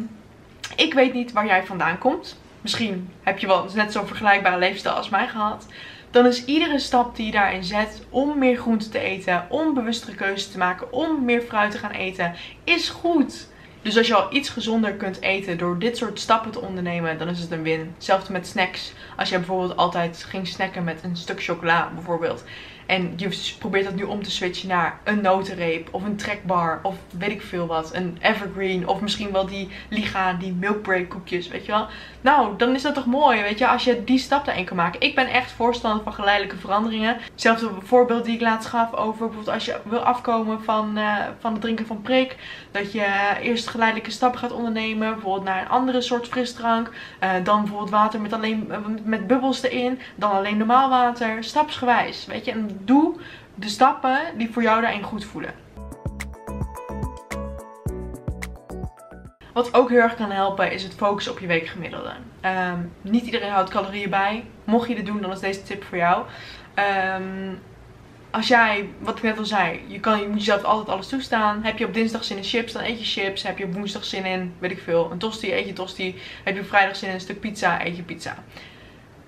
ik 0.76 0.94
weet 0.94 1.12
niet 1.12 1.32
waar 1.32 1.46
jij 1.46 1.66
vandaan 1.66 1.98
komt. 1.98 2.38
Misschien 2.60 3.10
heb 3.22 3.38
je 3.38 3.46
wel 3.46 3.66
net 3.74 3.92
zo'n 3.92 4.06
vergelijkbare 4.06 4.58
leefstijl 4.58 4.94
als 4.94 5.08
mij 5.08 5.28
gehad 5.28 5.66
dan 6.10 6.26
is 6.26 6.44
iedere 6.44 6.78
stap 6.78 7.16
die 7.16 7.26
je 7.26 7.32
daarin 7.32 7.64
zet 7.64 8.06
om 8.10 8.38
meer 8.38 8.56
groente 8.56 8.88
te 8.88 8.98
eten, 8.98 9.46
om 9.48 9.74
bewustere 9.74 10.14
keuzes 10.14 10.50
te 10.50 10.58
maken, 10.58 10.92
om 10.92 11.24
meer 11.24 11.42
fruit 11.42 11.70
te 11.70 11.78
gaan 11.78 11.90
eten, 11.90 12.34
is 12.64 12.88
goed. 12.88 13.48
Dus 13.82 13.96
als 13.96 14.06
je 14.06 14.14
al 14.14 14.34
iets 14.34 14.48
gezonder 14.48 14.92
kunt 14.92 15.20
eten 15.20 15.58
door 15.58 15.78
dit 15.78 15.96
soort 15.96 16.20
stappen 16.20 16.50
te 16.50 16.60
ondernemen, 16.60 17.18
dan 17.18 17.28
is 17.28 17.40
het 17.40 17.50
een 17.50 17.62
win. 17.62 17.92
Hetzelfde 17.94 18.32
met 18.32 18.46
snacks. 18.46 18.92
Als 19.16 19.28
je 19.28 19.36
bijvoorbeeld 19.36 19.76
altijd 19.76 20.24
ging 20.28 20.46
snacken 20.46 20.84
met 20.84 21.02
een 21.02 21.16
stuk 21.16 21.42
chocola 21.42 21.90
bijvoorbeeld. 21.94 22.44
En 22.88 23.12
je 23.16 23.54
probeert 23.58 23.84
dat 23.84 23.94
nu 23.94 24.02
om 24.02 24.22
te 24.22 24.30
switchen 24.30 24.68
naar 24.68 25.00
een 25.04 25.20
notenreep 25.20 25.88
of 25.90 26.04
een 26.04 26.16
trekbar 26.16 26.80
of 26.82 26.96
weet 27.18 27.30
ik 27.30 27.42
veel 27.42 27.66
wat. 27.66 27.94
Een 27.94 28.18
evergreen 28.20 28.88
of 28.88 29.00
misschien 29.00 29.32
wel 29.32 29.46
die 29.46 29.68
Liga, 29.88 30.32
die 30.32 30.52
milkbreak 30.52 31.08
koekjes, 31.08 31.48
weet 31.48 31.66
je 31.66 31.72
wel. 31.72 31.86
Nou, 32.20 32.56
dan 32.56 32.74
is 32.74 32.82
dat 32.82 32.94
toch 32.94 33.06
mooi, 33.06 33.42
weet 33.42 33.58
je, 33.58 33.68
als 33.68 33.84
je 33.84 34.04
die 34.04 34.18
stap 34.18 34.44
daarin 34.44 34.64
kan 34.64 34.76
maken. 34.76 35.00
Ik 35.00 35.14
ben 35.14 35.26
echt 35.26 35.50
voorstander 35.50 36.02
van 36.02 36.12
geleidelijke 36.12 36.56
veranderingen. 36.56 37.16
Hetzelfde 37.32 37.70
voorbeeld 37.82 38.24
die 38.24 38.34
ik 38.34 38.40
laatst 38.40 38.68
gaf 38.68 38.94
over 38.94 39.18
bijvoorbeeld 39.18 39.54
als 39.54 39.64
je 39.64 39.80
wil 39.84 40.00
afkomen 40.00 40.64
van, 40.64 40.98
uh, 40.98 41.16
van 41.38 41.52
het 41.52 41.60
drinken 41.60 41.86
van 41.86 42.02
prik. 42.02 42.36
Dat 42.70 42.92
je 42.92 43.36
eerst 43.42 43.68
geleidelijke 43.68 44.10
stappen 44.10 44.40
gaat 44.40 44.52
ondernemen, 44.52 45.12
bijvoorbeeld 45.12 45.44
naar 45.44 45.60
een 45.60 45.68
andere 45.68 46.00
soort 46.00 46.28
frisdrank. 46.28 46.90
Uh, 47.22 47.30
dan 47.44 47.60
bijvoorbeeld 47.60 47.90
water 47.90 48.20
met 48.20 48.32
alleen 48.32 48.72
met 49.04 49.26
bubbels 49.26 49.62
erin. 49.62 50.00
Dan 50.14 50.30
alleen 50.30 50.56
normaal 50.56 50.88
water, 50.88 51.44
stapsgewijs, 51.44 52.26
weet 52.26 52.44
je. 52.44 52.50
En 52.50 52.77
doe 52.84 53.14
de 53.54 53.68
stappen 53.68 54.20
die 54.36 54.50
voor 54.52 54.62
jou 54.62 54.80
daarin 54.80 55.02
goed 55.02 55.24
voelen. 55.24 55.54
Wat 59.52 59.74
ook 59.74 59.88
heel 59.88 60.00
erg 60.00 60.14
kan 60.14 60.30
helpen 60.30 60.72
is 60.72 60.82
het 60.82 60.94
focussen 60.94 61.32
op 61.32 61.38
je 61.38 61.46
weekgemiddelde. 61.46 62.12
Um, 62.42 62.92
niet 63.00 63.24
iedereen 63.24 63.50
houdt 63.50 63.70
calorieën 63.70 64.10
bij. 64.10 64.44
Mocht 64.64 64.88
je 64.88 64.94
dit 64.94 65.06
doen, 65.06 65.20
dan 65.20 65.32
is 65.32 65.40
deze 65.40 65.62
tip 65.62 65.84
voor 65.84 65.98
jou. 65.98 66.24
Um, 67.20 67.60
als 68.30 68.48
jij, 68.48 68.88
wat 68.98 69.16
ik 69.16 69.22
net 69.22 69.38
al 69.38 69.44
zei, 69.44 69.80
je, 69.86 70.00
kan, 70.00 70.20
je 70.20 70.28
moet 70.28 70.38
jezelf 70.38 70.62
altijd 70.62 70.88
alles 70.88 71.08
toestaan. 71.08 71.64
Heb 71.64 71.78
je 71.78 71.86
op 71.86 71.94
dinsdag 71.94 72.24
zin 72.24 72.36
in 72.36 72.44
chips, 72.44 72.72
dan 72.72 72.82
eet 72.82 72.98
je 72.98 73.20
chips. 73.20 73.42
Heb 73.42 73.58
je 73.58 73.64
op 73.64 73.74
woensdag 73.74 74.04
zin 74.04 74.24
in, 74.24 74.54
weet 74.58 74.70
ik 74.70 74.82
veel, 74.82 75.10
een 75.10 75.18
tosti, 75.18 75.54
eet 75.54 75.66
je 75.66 75.72
tosti. 75.72 76.20
Heb 76.44 76.54
je 76.54 76.60
op 76.60 76.68
vrijdag 76.68 76.96
zin 76.96 77.08
in 77.08 77.14
een 77.14 77.20
stuk 77.20 77.40
pizza, 77.40 77.84
eet 77.84 77.96
je 77.96 78.02
pizza 78.02 78.36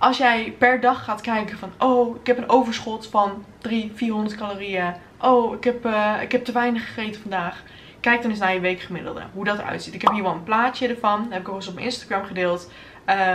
als 0.01 0.19
jij 0.19 0.55
per 0.59 0.81
dag 0.81 1.05
gaat 1.05 1.21
kijken 1.21 1.59
van, 1.59 1.73
oh, 1.79 2.17
ik 2.17 2.27
heb 2.27 2.39
een 2.39 2.49
overschot 2.49 3.07
van 3.07 3.45
300, 3.59 3.99
400 3.99 4.37
calorieën. 4.37 4.95
Oh, 5.21 5.55
ik 5.55 5.65
heb, 5.65 5.87
uh, 5.87 6.17
ik 6.21 6.33
heb 6.33 6.45
te 6.45 6.53
weinig 6.53 6.87
gegeten 6.87 7.21
vandaag. 7.21 7.63
Kijk 8.01 8.23
dan 8.23 8.31
eens 8.31 8.41
naar 8.41 8.55
je 8.55 8.61
weekgemiddelde, 8.61 9.23
hoe 9.33 9.45
dat 9.45 9.59
eruit 9.59 9.83
ziet. 9.83 9.95
Ik 9.95 10.03
heb 10.03 10.13
hier 10.13 10.23
wel 10.23 10.33
een 10.33 10.43
plaatje 10.43 10.89
ervan, 10.89 11.23
dat 11.23 11.33
heb 11.33 11.41
ik 11.41 11.49
ook 11.49 11.55
eens 11.55 11.69
op 11.69 11.79
Instagram 11.79 12.25
gedeeld. 12.25 12.71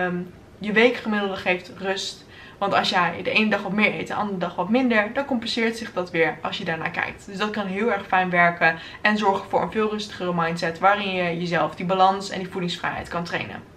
Um, 0.01 0.33
je 0.57 0.71
weekgemiddelde 0.71 1.35
geeft 1.35 1.71
rust. 1.77 2.25
Want 2.57 2.73
als 2.73 2.89
jij 2.89 3.21
de 3.23 3.31
ene 3.31 3.49
dag 3.49 3.61
wat 3.61 3.71
meer 3.71 3.93
eet, 3.93 4.07
de 4.07 4.13
andere 4.13 4.37
dag 4.37 4.55
wat 4.55 4.69
minder, 4.69 5.13
dan 5.13 5.25
compenseert 5.25 5.77
zich 5.77 5.93
dat 5.93 6.11
weer 6.11 6.37
als 6.41 6.57
je 6.57 6.65
daarnaar 6.65 6.91
kijkt. 6.91 7.25
Dus 7.25 7.37
dat 7.37 7.49
kan 7.49 7.65
heel 7.65 7.91
erg 7.91 8.07
fijn 8.07 8.29
werken 8.29 8.77
en 9.01 9.17
zorgen 9.17 9.49
voor 9.49 9.61
een 9.61 9.71
veel 9.71 9.89
rustigere 9.89 10.33
mindset 10.33 10.79
waarin 10.79 11.13
je 11.15 11.37
jezelf 11.37 11.75
die 11.75 11.85
balans 11.85 12.29
en 12.29 12.39
die 12.39 12.49
voedingsvrijheid 12.49 13.07
kan 13.07 13.23
trainen. 13.23 13.74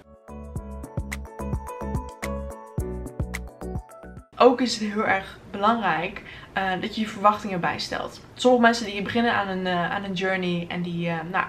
Ook 4.38 4.60
is 4.60 4.78
het 4.78 4.92
heel 4.92 5.06
erg 5.06 5.38
belangrijk 5.50 6.22
uh, 6.58 6.70
dat 6.80 6.94
je 6.94 7.00
je 7.00 7.08
verwachtingen 7.08 7.60
bijstelt. 7.60 8.20
Sommige 8.34 8.62
mensen 8.62 8.86
die 8.86 9.02
beginnen 9.02 9.34
aan 9.34 9.48
een, 9.48 9.66
uh, 9.66 9.90
aan 9.90 10.04
een 10.04 10.12
journey 10.12 10.66
en 10.68 10.82
die, 10.82 11.06
uh, 11.06 11.14
nou, 11.32 11.44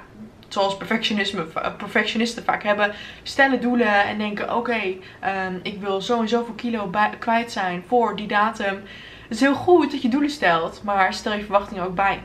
zoals 0.47 0.77
perfectionisme, 0.77 1.43
perfectionisten 1.77 2.43
vaak 2.43 2.63
hebben, 2.63 2.93
stellen 3.23 3.61
doelen 3.61 4.03
en 4.03 4.17
denken: 4.17 4.55
oké, 4.55 4.81
um, 5.45 5.59
ik 5.63 5.79
wil 5.79 6.01
zo 6.01 6.21
en 6.21 6.29
zoveel 6.29 6.53
kilo 6.53 6.91
kwijt 7.19 7.51
zijn 7.51 7.83
voor 7.87 8.15
die 8.15 8.27
datum. 8.27 8.81
Het 9.21 9.37
is 9.37 9.39
heel 9.39 9.55
goed 9.55 9.91
dat 9.91 10.01
je 10.01 10.09
doelen 10.09 10.29
stelt, 10.29 10.83
maar 10.83 11.13
stel 11.13 11.33
je 11.33 11.43
verwachtingen 11.43 11.83
ook 11.83 11.95
bij. 11.95 12.21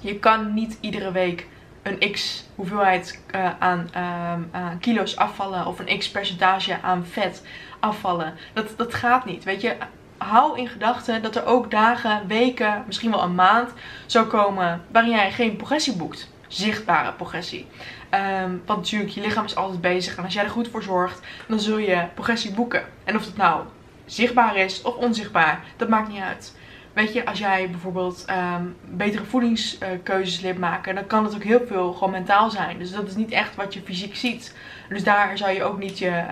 Je 0.00 0.18
kan 0.18 0.54
niet 0.54 0.78
iedere 0.80 1.12
week 1.12 1.46
een 1.82 2.12
x 2.12 2.44
hoeveelheid 2.54 3.20
aan, 3.58 3.90
uh, 3.96 4.32
aan 4.60 4.78
kilo's 4.80 5.16
afvallen 5.16 5.66
of 5.66 5.78
een 5.78 5.98
x 5.98 6.10
percentage 6.10 6.80
aan 6.82 7.06
vet 7.06 7.42
afvallen. 7.80 8.34
Dat, 8.52 8.74
dat 8.76 8.94
gaat 8.94 9.24
niet. 9.24 9.44
Weet 9.44 9.60
je, 9.60 9.76
hou 10.18 10.58
in 10.58 10.68
gedachten 10.68 11.22
dat 11.22 11.36
er 11.36 11.46
ook 11.46 11.70
dagen, 11.70 12.26
weken, 12.26 12.82
misschien 12.86 13.10
wel 13.10 13.22
een 13.22 13.34
maand 13.34 13.72
zou 14.06 14.26
komen 14.26 14.82
waarin 14.90 15.12
jij 15.12 15.32
geen 15.32 15.56
progressie 15.56 15.96
boekt. 15.96 16.30
Zichtbare 16.48 17.12
progressie. 17.12 17.66
Ehm, 18.10 18.50
want 18.66 18.78
natuurlijk, 18.78 19.12
je 19.12 19.20
lichaam 19.20 19.44
is 19.44 19.56
altijd 19.56 19.80
bezig. 19.80 20.16
En 20.16 20.24
als 20.24 20.34
jij 20.34 20.44
er 20.44 20.50
goed 20.50 20.68
voor 20.68 20.82
zorgt, 20.82 21.20
dan 21.46 21.60
zul 21.60 21.78
je 21.78 22.06
progressie 22.14 22.54
boeken. 22.54 22.84
En 23.04 23.16
of 23.16 23.24
het 23.24 23.36
nou 23.36 23.62
zichtbaar 24.04 24.56
is 24.56 24.82
of 24.82 24.94
onzichtbaar, 24.94 25.62
dat 25.76 25.88
maakt 25.88 26.08
niet 26.08 26.22
uit. 26.22 26.56
Weet 26.92 27.12
je, 27.12 27.26
als 27.26 27.38
jij 27.38 27.70
bijvoorbeeld 27.70 28.24
um, 28.30 28.76
betere 28.84 29.24
voedingskeuzes 29.24 30.40
leert 30.40 30.58
maken, 30.58 30.94
dan 30.94 31.06
kan 31.06 31.24
het 31.24 31.34
ook 31.34 31.42
heel 31.42 31.66
veel 31.66 31.92
gewoon 31.92 32.10
mentaal 32.10 32.50
zijn. 32.50 32.78
Dus 32.78 32.92
dat 32.92 33.06
is 33.06 33.16
niet 33.16 33.30
echt 33.30 33.54
wat 33.54 33.74
je 33.74 33.80
fysiek 33.80 34.16
ziet. 34.16 34.54
Dus 34.88 35.04
daar 35.04 35.38
zou 35.38 35.52
je 35.52 35.62
ook 35.62 35.78
niet 35.78 35.98
je, 35.98 36.22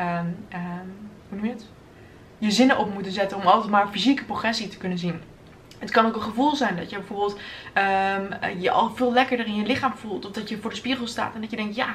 hoe 0.50 1.05
je 2.38 2.50
zinnen 2.50 2.78
op 2.78 2.92
moeten 2.92 3.12
zetten 3.12 3.36
om 3.36 3.46
altijd 3.46 3.70
maar 3.70 3.88
fysieke 3.88 4.24
progressie 4.24 4.68
te 4.68 4.76
kunnen 4.76 4.98
zien. 4.98 5.20
Het 5.78 5.90
kan 5.90 6.06
ook 6.06 6.14
een 6.14 6.22
gevoel 6.22 6.56
zijn 6.56 6.76
dat 6.76 6.90
je 6.90 6.96
bijvoorbeeld 6.96 7.38
um, 7.74 8.60
je 8.60 8.70
al 8.70 8.90
veel 8.94 9.12
lekkerder 9.12 9.46
in 9.46 9.54
je 9.54 9.66
lichaam 9.66 9.96
voelt. 9.96 10.26
Of 10.26 10.32
dat 10.32 10.48
je 10.48 10.58
voor 10.58 10.70
de 10.70 10.76
spiegel 10.76 11.06
staat 11.06 11.34
en 11.34 11.40
dat 11.40 11.50
je 11.50 11.56
denkt, 11.56 11.76
ja, 11.76 11.88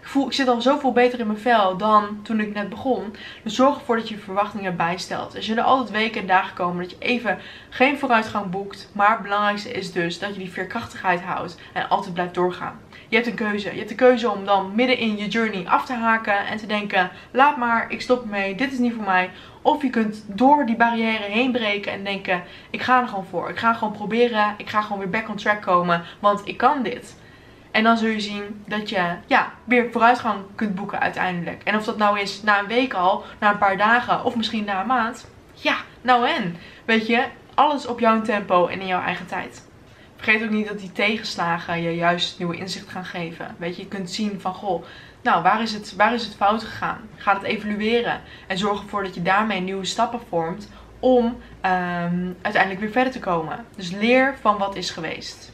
ik, 0.00 0.06
voel, 0.06 0.26
ik 0.26 0.32
zit 0.32 0.48
al 0.48 0.60
zoveel 0.60 0.92
beter 0.92 1.20
in 1.20 1.26
mijn 1.26 1.38
vel 1.38 1.76
dan 1.76 2.20
toen 2.22 2.40
ik 2.40 2.54
net 2.54 2.68
begon. 2.68 3.14
Dus 3.42 3.54
zorg 3.54 3.78
ervoor 3.78 3.96
dat 3.96 4.08
je 4.08 4.14
je 4.14 4.20
verwachtingen 4.20 4.76
bijstelt. 4.76 5.34
Er 5.34 5.42
zullen 5.42 5.64
altijd 5.64 5.90
weken 5.90 6.20
en 6.20 6.26
dagen 6.26 6.54
komen 6.54 6.82
dat 6.82 6.90
je 6.90 6.98
even 6.98 7.38
geen 7.68 7.98
vooruitgang 7.98 8.50
boekt. 8.50 8.88
Maar 8.92 9.10
het 9.10 9.22
belangrijkste 9.22 9.70
is 9.70 9.92
dus 9.92 10.18
dat 10.18 10.32
je 10.32 10.38
die 10.38 10.52
veerkrachtigheid 10.52 11.20
houdt 11.20 11.56
en 11.72 11.88
altijd 11.88 12.14
blijft 12.14 12.34
doorgaan. 12.34 12.80
Je 13.08 13.16
hebt 13.16 13.28
een 13.28 13.34
keuze. 13.34 13.70
Je 13.70 13.76
hebt 13.76 13.88
de 13.88 13.94
keuze 13.94 14.30
om 14.30 14.44
dan 14.44 14.74
midden 14.74 14.98
in 14.98 15.16
je 15.16 15.28
journey 15.28 15.66
af 15.66 15.84
te 15.84 15.92
haken 15.92 16.46
en 16.46 16.56
te 16.56 16.66
denken, 16.66 17.10
laat 17.30 17.56
maar, 17.56 17.90
ik 17.90 18.00
stop 18.00 18.22
ermee, 18.22 18.54
dit 18.54 18.72
is 18.72 18.78
niet 18.78 18.94
voor 18.94 19.04
mij. 19.04 19.30
Of 19.62 19.82
je 19.82 19.90
kunt 19.90 20.24
door 20.26 20.66
die 20.66 20.76
barrière 20.76 21.22
heen 21.22 21.52
breken 21.52 21.92
en 21.92 22.04
denken: 22.04 22.42
ik 22.70 22.82
ga 22.82 23.00
er 23.00 23.08
gewoon 23.08 23.26
voor. 23.30 23.48
Ik 23.48 23.58
ga 23.58 23.74
gewoon 23.74 23.92
proberen. 23.92 24.54
Ik 24.56 24.68
ga 24.68 24.82
gewoon 24.82 24.98
weer 24.98 25.10
back 25.10 25.28
on 25.28 25.36
track 25.36 25.62
komen. 25.62 26.02
Want 26.20 26.40
ik 26.44 26.56
kan 26.56 26.82
dit. 26.82 27.16
En 27.70 27.82
dan 27.82 27.96
zul 27.96 28.08
je 28.08 28.20
zien 28.20 28.62
dat 28.66 28.88
je 28.88 29.14
ja, 29.26 29.52
weer 29.64 29.88
vooruitgang 29.92 30.40
kunt 30.54 30.74
boeken 30.74 31.00
uiteindelijk. 31.00 31.62
En 31.62 31.76
of 31.76 31.84
dat 31.84 31.96
nou 31.96 32.20
is 32.20 32.42
na 32.42 32.58
een 32.58 32.66
week 32.66 32.94
al, 32.94 33.24
na 33.38 33.50
een 33.50 33.58
paar 33.58 33.76
dagen 33.76 34.24
of 34.24 34.36
misschien 34.36 34.64
na 34.64 34.80
een 34.80 34.86
maand. 34.86 35.30
Ja, 35.52 35.76
nou 36.00 36.28
en. 36.28 36.56
Weet 36.84 37.06
je, 37.06 37.24
alles 37.54 37.86
op 37.86 38.00
jouw 38.00 38.22
tempo 38.22 38.66
en 38.66 38.80
in 38.80 38.86
jouw 38.86 39.02
eigen 39.02 39.26
tijd. 39.26 39.67
Vergeet 40.18 40.42
ook 40.42 40.50
niet 40.50 40.68
dat 40.68 40.78
die 40.78 40.92
tegenslagen 40.92 41.82
je 41.82 41.94
juist 41.94 42.38
nieuwe 42.38 42.56
inzicht 42.56 42.88
gaan 42.88 43.04
geven. 43.04 43.56
Weet 43.58 43.76
je, 43.76 43.82
je 43.82 43.88
kunt 43.88 44.10
zien 44.10 44.40
van 44.40 44.54
goh, 44.54 44.84
nou, 45.22 45.42
waar 45.42 45.62
is, 45.62 45.72
het, 45.72 45.96
waar 45.96 46.14
is 46.14 46.24
het 46.24 46.34
fout 46.34 46.62
gegaan? 46.62 47.00
Ga 47.16 47.34
het 47.34 47.42
evalueren. 47.42 48.20
En 48.46 48.58
zorg 48.58 48.82
ervoor 48.82 49.02
dat 49.02 49.14
je 49.14 49.22
daarmee 49.22 49.60
nieuwe 49.60 49.84
stappen 49.84 50.20
vormt 50.28 50.68
om 50.98 51.24
um, 51.24 52.36
uiteindelijk 52.42 52.80
weer 52.80 52.90
verder 52.90 53.12
te 53.12 53.20
komen. 53.20 53.64
Dus 53.76 53.90
leer 53.90 54.36
van 54.40 54.58
wat 54.58 54.76
is 54.76 54.90
geweest. 54.90 55.52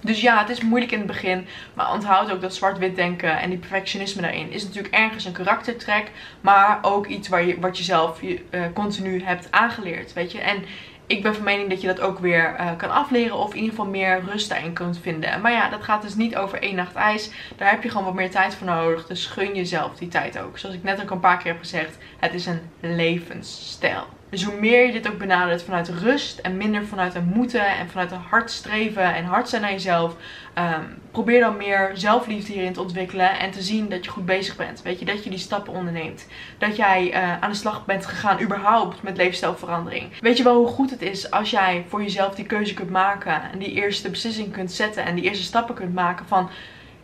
Dus 0.00 0.20
ja, 0.20 0.38
het 0.38 0.48
is 0.48 0.60
moeilijk 0.60 0.92
in 0.92 0.98
het 0.98 1.06
begin. 1.06 1.46
Maar 1.74 1.92
onthoud 1.92 2.32
ook 2.32 2.40
dat 2.40 2.54
zwart-wit 2.54 2.96
denken 2.96 3.38
en 3.38 3.50
die 3.50 3.58
perfectionisme 3.58 4.22
daarin 4.22 4.50
is 4.50 4.64
natuurlijk 4.64 4.94
ergens 4.94 5.24
een 5.24 5.32
karaktertrek. 5.32 6.10
Maar 6.40 6.78
ook 6.82 7.06
iets 7.06 7.28
waar 7.28 7.44
je, 7.44 7.60
wat 7.60 7.78
je 7.78 7.84
zelf 7.84 8.20
je, 8.20 8.40
uh, 8.50 8.62
continu 8.74 9.22
hebt 9.24 9.48
aangeleerd. 9.50 10.12
Weet 10.12 10.32
je. 10.32 10.40
En 10.40 10.64
ik 11.12 11.22
ben 11.22 11.34
van 11.34 11.44
mening 11.44 11.68
dat 11.68 11.80
je 11.80 11.86
dat 11.86 12.00
ook 12.00 12.18
weer 12.18 12.54
uh, 12.60 12.70
kan 12.76 12.90
afleren. 12.90 13.36
Of 13.36 13.50
in 13.50 13.56
ieder 13.56 13.70
geval 13.70 13.86
meer 13.86 14.22
rust 14.30 14.48
daarin 14.48 14.72
kunt 14.72 14.98
vinden. 14.98 15.40
Maar 15.40 15.52
ja, 15.52 15.68
dat 15.68 15.82
gaat 15.82 16.02
dus 16.02 16.14
niet 16.14 16.36
over 16.36 16.62
één 16.62 16.74
nacht 16.74 16.94
ijs. 16.94 17.30
Daar 17.56 17.70
heb 17.70 17.82
je 17.82 17.88
gewoon 17.88 18.04
wat 18.04 18.14
meer 18.14 18.30
tijd 18.30 18.54
voor 18.54 18.66
nodig. 18.66 19.06
Dus 19.06 19.26
gun 19.26 19.54
jezelf 19.54 19.94
die 19.94 20.08
tijd 20.08 20.38
ook. 20.38 20.58
Zoals 20.58 20.74
ik 20.74 20.82
net 20.82 21.02
ook 21.02 21.10
een 21.10 21.20
paar 21.20 21.36
keer 21.36 21.52
heb 21.52 21.60
gezegd. 21.60 21.98
Het 22.18 22.34
is 22.34 22.46
een 22.46 22.60
levensstijl. 22.80 24.06
Dus 24.32 24.44
hoe 24.44 24.60
meer 24.60 24.86
je 24.86 24.92
dit 24.92 25.08
ook 25.08 25.18
benadert 25.18 25.62
vanuit 25.62 25.88
rust 25.88 26.38
en 26.38 26.56
minder 26.56 26.86
vanuit 26.86 27.14
een 27.14 27.32
moeten 27.34 27.66
en 27.66 27.88
vanuit 27.88 28.10
een 28.10 28.24
hard 28.28 28.50
streven 28.50 29.14
en 29.14 29.24
hard 29.24 29.48
zijn 29.48 29.62
naar 29.62 29.70
jezelf, 29.70 30.16
um, 30.58 30.98
probeer 31.10 31.40
dan 31.40 31.56
meer 31.56 31.90
zelfliefde 31.94 32.52
hierin 32.52 32.72
te 32.72 32.80
ontwikkelen 32.80 33.38
en 33.38 33.50
te 33.50 33.62
zien 33.62 33.88
dat 33.88 34.04
je 34.04 34.10
goed 34.10 34.26
bezig 34.26 34.56
bent. 34.56 34.82
Weet 34.82 34.98
je, 34.98 35.04
dat 35.04 35.24
je 35.24 35.30
die 35.30 35.38
stappen 35.38 35.72
onderneemt. 35.72 36.26
Dat 36.58 36.76
jij 36.76 37.10
uh, 37.10 37.42
aan 37.42 37.50
de 37.50 37.56
slag 37.56 37.84
bent 37.84 38.06
gegaan 38.06 38.40
überhaupt 38.40 39.02
met 39.02 39.16
leefstijlverandering. 39.16 40.20
Weet 40.20 40.36
je 40.36 40.44
wel 40.44 40.56
hoe 40.56 40.68
goed 40.68 40.90
het 40.90 41.02
is 41.02 41.30
als 41.30 41.50
jij 41.50 41.84
voor 41.88 42.02
jezelf 42.02 42.34
die 42.34 42.46
keuze 42.46 42.74
kunt 42.74 42.90
maken 42.90 43.42
en 43.52 43.58
die 43.58 43.72
eerste 43.72 44.10
beslissing 44.10 44.52
kunt 44.52 44.72
zetten 44.72 45.04
en 45.04 45.14
die 45.14 45.24
eerste 45.24 45.44
stappen 45.44 45.74
kunt 45.74 45.94
maken 45.94 46.26
van 46.26 46.50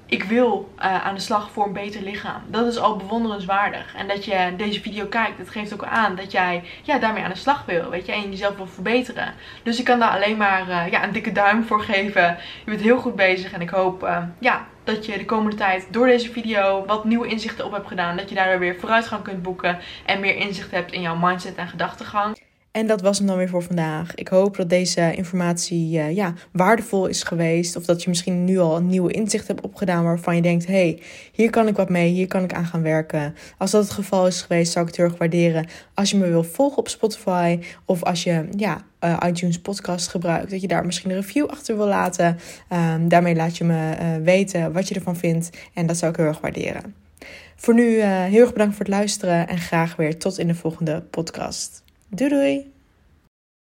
ik 0.08 0.22
wil 0.22 0.72
uh, 0.78 1.06
aan 1.06 1.14
de 1.14 1.20
slag 1.20 1.50
voor 1.50 1.66
een 1.66 1.72
beter 1.72 2.02
lichaam. 2.02 2.42
Dat 2.46 2.66
is 2.66 2.78
al 2.78 2.96
bewonderenswaardig. 2.96 3.94
En 3.94 4.08
dat 4.08 4.24
je 4.24 4.54
deze 4.56 4.80
video 4.80 5.06
kijkt, 5.06 5.38
dat 5.38 5.48
geeft 5.48 5.72
ook 5.72 5.84
aan 5.84 6.14
dat 6.14 6.32
jij 6.32 6.64
ja, 6.82 6.98
daarmee 6.98 7.22
aan 7.22 7.30
de 7.30 7.36
slag 7.36 7.64
wil. 7.64 7.90
Weet 7.90 8.06
je, 8.06 8.12
en 8.12 8.30
jezelf 8.30 8.56
wil 8.56 8.66
verbeteren. 8.66 9.34
Dus 9.62 9.78
ik 9.78 9.84
kan 9.84 9.98
daar 9.98 10.10
alleen 10.10 10.36
maar 10.36 10.68
uh, 10.68 10.90
ja, 10.90 11.04
een 11.04 11.12
dikke 11.12 11.32
duim 11.32 11.64
voor 11.64 11.80
geven. 11.80 12.36
Je 12.64 12.70
bent 12.70 12.80
heel 12.80 12.98
goed 12.98 13.16
bezig 13.16 13.52
en 13.52 13.60
ik 13.60 13.70
hoop 13.70 14.02
uh, 14.02 14.22
ja, 14.38 14.66
dat 14.84 15.06
je 15.06 15.18
de 15.18 15.24
komende 15.24 15.56
tijd 15.56 15.86
door 15.90 16.06
deze 16.06 16.32
video 16.32 16.84
wat 16.86 17.04
nieuwe 17.04 17.28
inzichten 17.28 17.64
op 17.64 17.72
hebt 17.72 17.88
gedaan. 17.88 18.16
Dat 18.16 18.28
je 18.28 18.34
daardoor 18.34 18.58
weer 18.58 18.76
vooruitgang 18.80 19.22
kunt 19.22 19.42
boeken 19.42 19.78
en 20.06 20.20
meer 20.20 20.36
inzicht 20.36 20.70
hebt 20.70 20.92
in 20.92 21.00
jouw 21.00 21.16
mindset 21.16 21.56
en 21.56 21.68
gedachtegang. 21.68 22.47
En 22.70 22.86
dat 22.86 23.00
was 23.00 23.18
hem 23.18 23.26
dan 23.26 23.36
weer 23.36 23.48
voor 23.48 23.62
vandaag. 23.62 24.14
Ik 24.14 24.28
hoop 24.28 24.56
dat 24.56 24.70
deze 24.70 25.14
informatie 25.14 25.98
uh, 25.98 26.14
ja, 26.14 26.34
waardevol 26.52 27.06
is 27.06 27.22
geweest. 27.22 27.76
Of 27.76 27.84
dat 27.84 28.02
je 28.02 28.08
misschien 28.08 28.44
nu 28.44 28.58
al 28.58 28.76
een 28.76 28.86
nieuwe 28.86 29.12
inzicht 29.12 29.46
hebt 29.48 29.60
opgedaan 29.60 30.04
waarvan 30.04 30.36
je 30.36 30.42
denkt: 30.42 30.66
hé, 30.66 30.72
hey, 30.72 31.02
hier 31.32 31.50
kan 31.50 31.68
ik 31.68 31.76
wat 31.76 31.88
mee, 31.88 32.10
hier 32.10 32.26
kan 32.26 32.44
ik 32.44 32.52
aan 32.52 32.66
gaan 32.66 32.82
werken. 32.82 33.34
Als 33.58 33.70
dat 33.70 33.82
het 33.82 33.92
geval 33.92 34.26
is 34.26 34.42
geweest, 34.42 34.72
zou 34.72 34.84
ik 34.84 34.90
het 34.90 35.00
heel 35.00 35.10
erg 35.10 35.18
waarderen 35.18 35.66
als 35.94 36.10
je 36.10 36.16
me 36.16 36.28
wil 36.28 36.44
volgen 36.44 36.78
op 36.78 36.88
Spotify. 36.88 37.58
Of 37.84 38.02
als 38.04 38.24
je 38.24 38.48
ja, 38.56 38.84
uh, 39.04 39.16
iTunes 39.26 39.60
podcast 39.60 40.08
gebruikt, 40.08 40.50
dat 40.50 40.60
je 40.60 40.68
daar 40.68 40.86
misschien 40.86 41.10
een 41.10 41.16
review 41.16 41.46
achter 41.46 41.76
wil 41.76 41.86
laten. 41.86 42.38
Um, 42.72 43.08
daarmee 43.08 43.34
laat 43.34 43.56
je 43.56 43.64
me 43.64 43.96
uh, 44.00 44.24
weten 44.24 44.72
wat 44.72 44.88
je 44.88 44.94
ervan 44.94 45.16
vindt. 45.16 45.50
En 45.74 45.86
dat 45.86 45.96
zou 45.96 46.10
ik 46.10 46.16
heel 46.16 46.26
erg 46.26 46.40
waarderen. 46.40 46.94
Voor 47.56 47.74
nu 47.74 48.00
heel 48.02 48.40
erg 48.40 48.52
bedankt 48.52 48.76
voor 48.76 48.84
het 48.84 48.94
luisteren 48.94 49.48
en 49.48 49.58
graag 49.58 49.96
weer 49.96 50.18
tot 50.18 50.38
in 50.38 50.46
de 50.46 50.54
volgende 50.54 51.00
podcast. 51.00 51.86
Doei 52.10 52.30
doei! 52.30 52.77